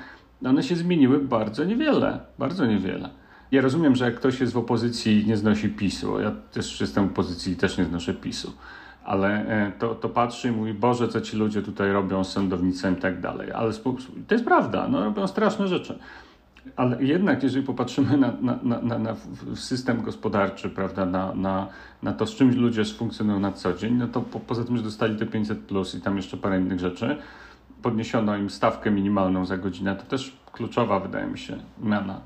[0.45, 3.10] one się zmieniły bardzo niewiele, bardzo niewiele.
[3.51, 7.12] Ja rozumiem, że jak ktoś jest w opozycji nie znosi PiSu, ja też jestem w
[7.12, 8.53] opozycji i też nie znoszę PiSu,
[9.08, 12.97] ale e, to, to patrzy i mówi, Boże, co ci ludzie tutaj robią z sądownictwem
[12.97, 13.51] i tak dalej.
[13.51, 13.74] Ale
[14.28, 15.99] to jest prawda, no, robią straszne rzeczy.
[16.76, 19.16] Ale jednak, jeżeli popatrzymy na, na, na, na
[19.55, 21.68] system gospodarczy, prawda, na, na,
[22.03, 24.84] na to, z czym ludzie funkcjonują na co dzień, no to po, poza tym, że
[24.84, 27.18] dostali te 500 plus i tam jeszcze parę innych rzeczy,
[27.82, 32.22] podniesiono im stawkę minimalną za godzinę, to też kluczowa, wydaje mi się, zmiana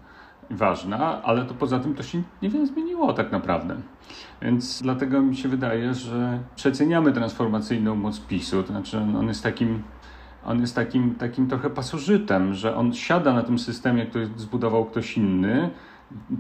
[0.51, 3.75] ważna, ale to poza tym to się niewiele zmieniło tak naprawdę.
[4.41, 9.83] Więc dlatego mi się wydaje, że przeceniamy transformacyjną moc PiSu, to znaczy on jest takim
[10.45, 15.17] on jest takim, takim trochę pasożytem, że on siada na tym systemie, który zbudował ktoś
[15.17, 15.69] inny,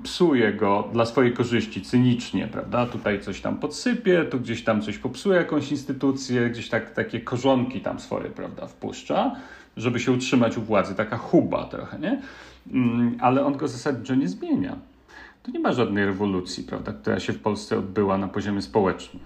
[0.03, 2.85] psuje go dla swojej korzyści cynicznie, prawda?
[2.85, 7.81] Tutaj coś tam podsypie, tu gdzieś tam coś popsuje jakąś instytucję, gdzieś tak, takie korzonki
[7.81, 9.35] tam swoje, prawda, wpuszcza,
[9.77, 12.21] żeby się utrzymać u władzy, taka huba trochę, nie?
[12.67, 14.79] Mm, ale on go zasadniczo nie zmienia.
[15.43, 19.23] To nie ma żadnej rewolucji, prawda, która się w Polsce odbyła na poziomie społecznym.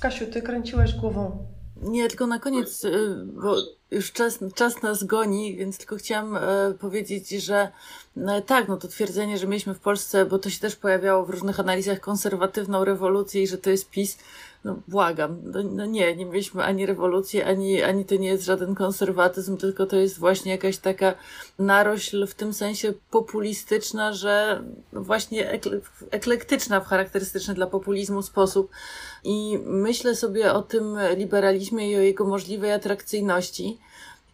[0.00, 1.46] Kasiu, ty kręciłaś głową.
[1.82, 3.56] Nie, tylko na koniec, y, bo
[3.90, 6.40] już czas, czas nas goni, więc tylko chciałam e,
[6.80, 7.72] powiedzieć, że
[8.16, 11.30] no, tak, no to twierdzenie, że mieliśmy w Polsce, bo to się też pojawiało w
[11.30, 14.18] różnych analizach, konserwatywną rewolucję i że to jest PiS,
[14.66, 18.74] no błagam, no, no, nie, nie mieliśmy ani rewolucji, ani, ani to nie jest żaden
[18.74, 21.14] konserwatyzm, tylko to jest właśnie jakaś taka
[21.58, 24.62] narośl w tym sensie populistyczna, że
[24.92, 28.70] właśnie ekle, eklektyczna w charakterystyczny dla populizmu sposób.
[29.24, 33.78] I myślę sobie o tym liberalizmie i o jego możliwej atrakcyjności.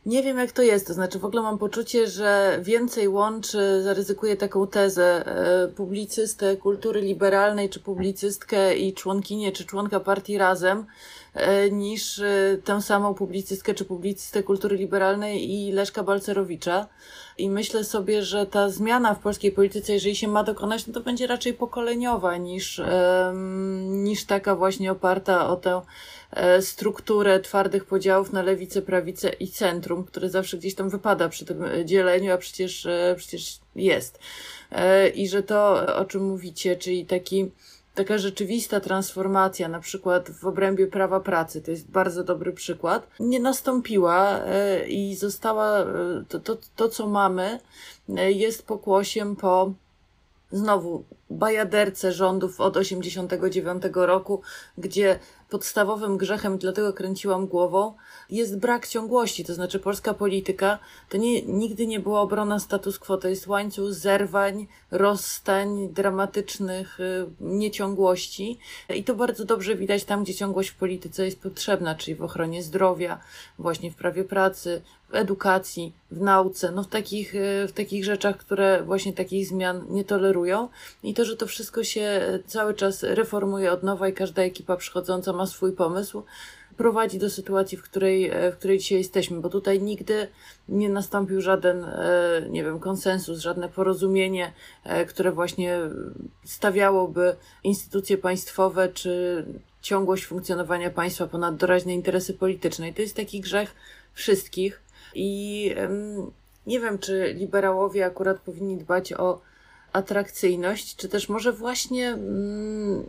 [0.07, 0.87] Nie wiem, jak to jest.
[0.87, 7.01] To znaczy, w ogóle mam poczucie, że więcej łączy, zaryzykuję taką tezę, e, publicystę kultury
[7.01, 10.87] liberalnej, czy publicystkę i członkinię, czy członka partii razem,
[11.71, 16.87] niż e, tę samą publicystkę, czy publicystę kultury liberalnej i Leszka Balcerowicza.
[17.39, 21.01] I myślę sobie, że ta zmiana w polskiej polityce, jeżeli się ma dokonać, no to
[21.01, 22.81] będzie raczej pokoleniowa niż,
[23.83, 25.83] niż taka właśnie oparta o tę
[26.33, 31.45] E, strukturę twardych podziałów na lewicę, prawicę i centrum, które zawsze gdzieś tam wypada przy
[31.45, 34.19] tym e, dzieleniu, a przecież, e, przecież jest.
[35.15, 37.51] I że to, o czym mówicie, czyli taki,
[37.95, 43.41] taka rzeczywista transformacja, na przykład w obrębie prawa pracy, to jest bardzo dobry przykład, nie
[43.41, 44.41] nastąpiła
[44.89, 45.85] i została,
[46.29, 47.59] to, to, to co mamy,
[48.29, 49.73] jest pokłosiem po
[50.53, 54.43] znowu bajaderce rządów od 89 roku,
[54.79, 55.19] gdzie
[55.53, 57.95] podstawowym grzechem, dlatego kręciłam głową,
[58.31, 59.45] jest brak ciągłości.
[59.45, 60.79] To znaczy, polska polityka
[61.09, 67.27] to nie, nigdy nie była obrona status quo, to jest łańcuch zerwań, rozstań, dramatycznych y,
[67.41, 68.59] nieciągłości.
[68.95, 72.63] I to bardzo dobrze widać tam, gdzie ciągłość w polityce jest potrzebna, czyli w ochronie
[72.63, 73.21] zdrowia,
[73.59, 78.37] właśnie w prawie pracy, w edukacji, w nauce, no w takich, y, w takich rzeczach,
[78.37, 80.69] które właśnie takich zmian nie tolerują.
[81.03, 85.33] I to, że to wszystko się cały czas reformuje od nowa i każda ekipa przychodząca
[85.33, 86.23] ma swój pomysł,
[86.77, 90.29] prowadzi do sytuacji, w której, e, w której dzisiaj jesteśmy, bo tutaj nigdy
[90.69, 94.53] nie nastąpił żaden, e, nie wiem, konsensus, żadne porozumienie,
[94.85, 95.79] e, które właśnie
[96.45, 99.45] stawiałoby instytucje państwowe czy
[99.83, 102.89] ciągłość funkcjonowania państwa ponad doraźne interesy polityczne.
[102.89, 103.75] I to jest taki grzech
[104.13, 104.83] wszystkich.
[105.15, 105.75] I
[106.67, 109.41] nie wiem, czy liberałowie akurat powinni dbać o
[109.93, 113.05] atrakcyjność, czy też może właśnie um,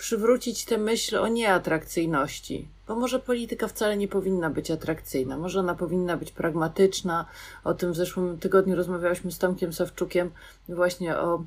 [0.00, 2.68] przywrócić tę myśl o nieatrakcyjności.
[2.88, 7.26] Bo może polityka wcale nie powinna być atrakcyjna, może ona powinna być pragmatyczna.
[7.64, 10.30] O tym w zeszłym tygodniu rozmawialiśmy z Tomkiem Sawczukiem
[10.68, 11.44] właśnie o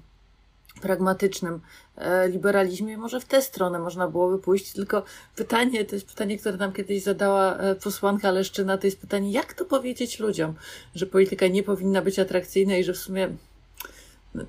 [0.81, 1.59] pragmatycznym
[1.97, 5.03] e, liberalizmie, może w tę stronę można byłoby pójść, tylko
[5.35, 9.53] pytanie, to jest pytanie, które nam kiedyś zadała e, posłanka Leszczyna, to jest pytanie, jak
[9.53, 10.53] to powiedzieć ludziom,
[10.95, 13.29] że polityka nie powinna być atrakcyjna i że w sumie,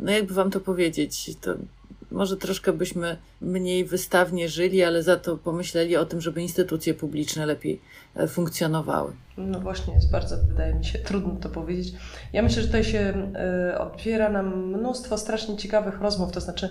[0.01, 1.55] no jakby wam to powiedzieć, to
[2.15, 7.47] może troszkę byśmy mniej wystawnie żyli, ale za to pomyśleli o tym, żeby instytucje publiczne
[7.47, 7.81] lepiej
[8.17, 9.13] e, funkcjonowały.
[9.37, 11.95] No właśnie, jest bardzo, wydaje mi się, trudno to powiedzieć.
[12.33, 13.33] Ja myślę, że tutaj się
[13.73, 16.69] y, otwiera nam mnóstwo strasznie ciekawych rozmów, to znaczy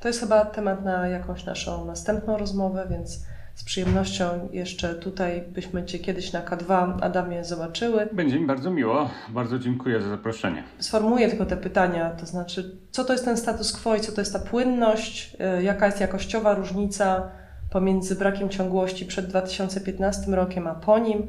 [0.00, 3.26] to jest chyba temat na jakąś naszą następną rozmowę, więc
[3.56, 8.08] z przyjemnością jeszcze tutaj byśmy Cię kiedyś na K2, Adamie, zobaczyły.
[8.12, 9.10] Będzie mi bardzo miło.
[9.28, 10.62] Bardzo dziękuję za zaproszenie.
[10.78, 14.20] Sformułuję tylko te pytania, to znaczy, co to jest ten status quo i co to
[14.20, 17.30] jest ta płynność, y, jaka jest jakościowa różnica
[17.70, 21.26] pomiędzy brakiem ciągłości przed 2015 rokiem, a po nim.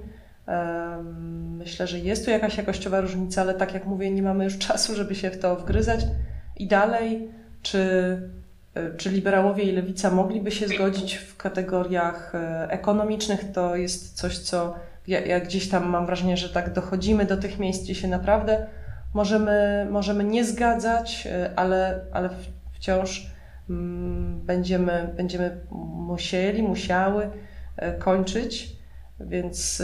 [1.57, 4.95] Myślę, że jest tu jakaś jakościowa różnica, ale tak jak mówię, nie mamy już czasu,
[4.95, 6.05] żeby się w to wgryzać.
[6.57, 8.46] I dalej, czy E,
[8.97, 13.51] czy liberałowie i lewica mogliby się zgodzić w kategoriach e, ekonomicznych?
[13.51, 14.75] To jest coś, co
[15.07, 18.67] ja, ja, gdzieś tam mam wrażenie, że tak dochodzimy do tych miejsc, gdzie się naprawdę
[19.13, 22.29] możemy, możemy nie zgadzać, e, ale, ale
[22.73, 23.31] wciąż
[23.69, 27.29] mm, będziemy, będziemy musieli, musiały
[27.99, 28.77] kończyć.
[29.19, 29.83] Więc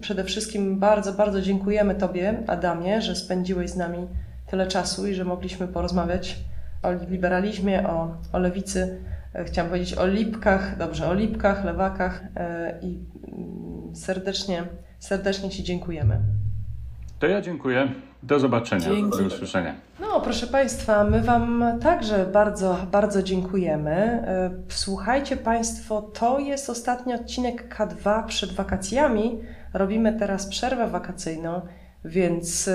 [0.00, 4.08] przede wszystkim bardzo, bardzo dziękujemy Tobie, Adamie, że spędziłeś z nami
[4.46, 6.38] tyle czasu i że mogliśmy porozmawiać
[6.82, 9.00] o liberalizmie, o, o lewicy.
[9.34, 12.98] E, chciałam powiedzieć o lipkach, dobrze, o lipkach, lewakach e, i
[13.32, 14.64] mm, serdecznie,
[14.98, 16.20] serdecznie Ci dziękujemy.
[17.18, 17.88] To ja dziękuję.
[18.22, 19.18] Do zobaczenia, Dzięki.
[19.18, 19.74] do usłyszenia.
[20.00, 23.90] No, proszę Państwa, my Wam także bardzo, bardzo dziękujemy.
[23.90, 29.40] E, słuchajcie Państwo, to jest ostatni odcinek K2 przed wakacjami.
[29.74, 31.60] Robimy teraz przerwę wakacyjną.
[32.06, 32.70] Więc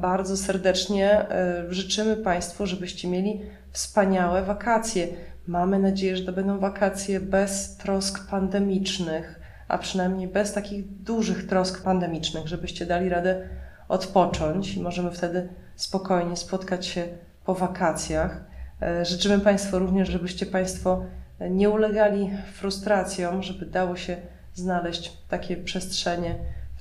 [0.00, 1.26] bardzo serdecznie
[1.68, 3.40] życzymy Państwu, żebyście mieli
[3.72, 5.08] wspaniałe wakacje.
[5.46, 11.82] Mamy nadzieję, że to będą wakacje bez trosk pandemicznych, a przynajmniej bez takich dużych trosk
[11.82, 13.48] pandemicznych, żebyście dali radę
[13.88, 17.04] odpocząć i możemy wtedy spokojnie spotkać się
[17.44, 18.44] po wakacjach.
[18.82, 21.04] E, życzymy Państwu również, żebyście Państwo
[21.50, 24.16] nie ulegali frustracjom, żeby dało się
[24.54, 26.34] znaleźć takie przestrzenie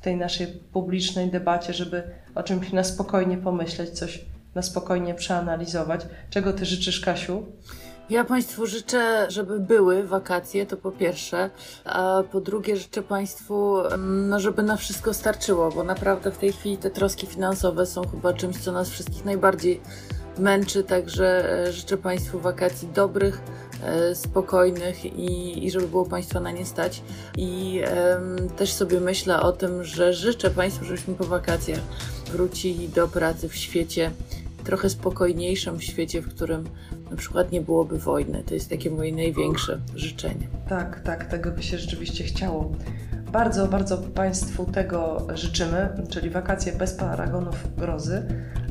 [0.04, 2.04] tej naszej publicznej debacie, żeby
[2.36, 4.26] o czymś na spokojnie pomyśleć, coś
[4.56, 6.02] na spokojnie przeanalizować.
[6.30, 7.46] Czego Ty życzysz, Kasiu?
[8.10, 11.50] Ja Państwu życzę, żeby były wakacje, to po pierwsze,
[11.86, 16.52] a po drugie życzę Państwu, mm, no, żeby na wszystko starczyło, bo naprawdę w tej
[16.52, 19.82] chwili te troski finansowe są chyba czymś, co nas wszystkich najbardziej
[20.40, 23.42] męczy, także e, życzę Państwu wakacji dobrych,
[23.84, 27.04] e, spokojnych i, i żeby było Państwa na nie stać.
[27.38, 31.80] I um, też sobie myślę o tym, że życzę Państwu, żebyśmy po wakacjach
[32.32, 34.12] wrócili do pracy w świecie
[34.64, 36.70] trochę spokojniejszym, w świecie, w którym
[37.12, 38.44] na przykład nie byłoby wojny.
[38.46, 40.48] To jest takie moje największe życzenie.
[40.70, 42.72] Tak, tak, tego by się rzeczywiście chciało.
[43.34, 48.24] Bardzo, bardzo Państwu tego życzymy, czyli wakacje bez paragonów grozy,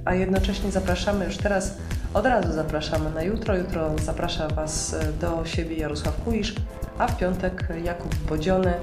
[0.05, 1.77] a jednocześnie zapraszamy już teraz,
[2.15, 3.57] od razu zapraszamy na jutro.
[3.57, 6.55] Jutro zaprasza Was e, do siebie Jarosław Kuisz,
[6.99, 8.75] a w piątek Jakub Bodziony.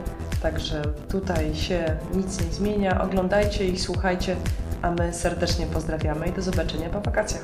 [0.42, 3.02] Także tutaj się nic nie zmienia.
[3.02, 4.36] Oglądajcie i słuchajcie,
[4.82, 7.44] a my serdecznie pozdrawiamy i do zobaczenia po wakacjach.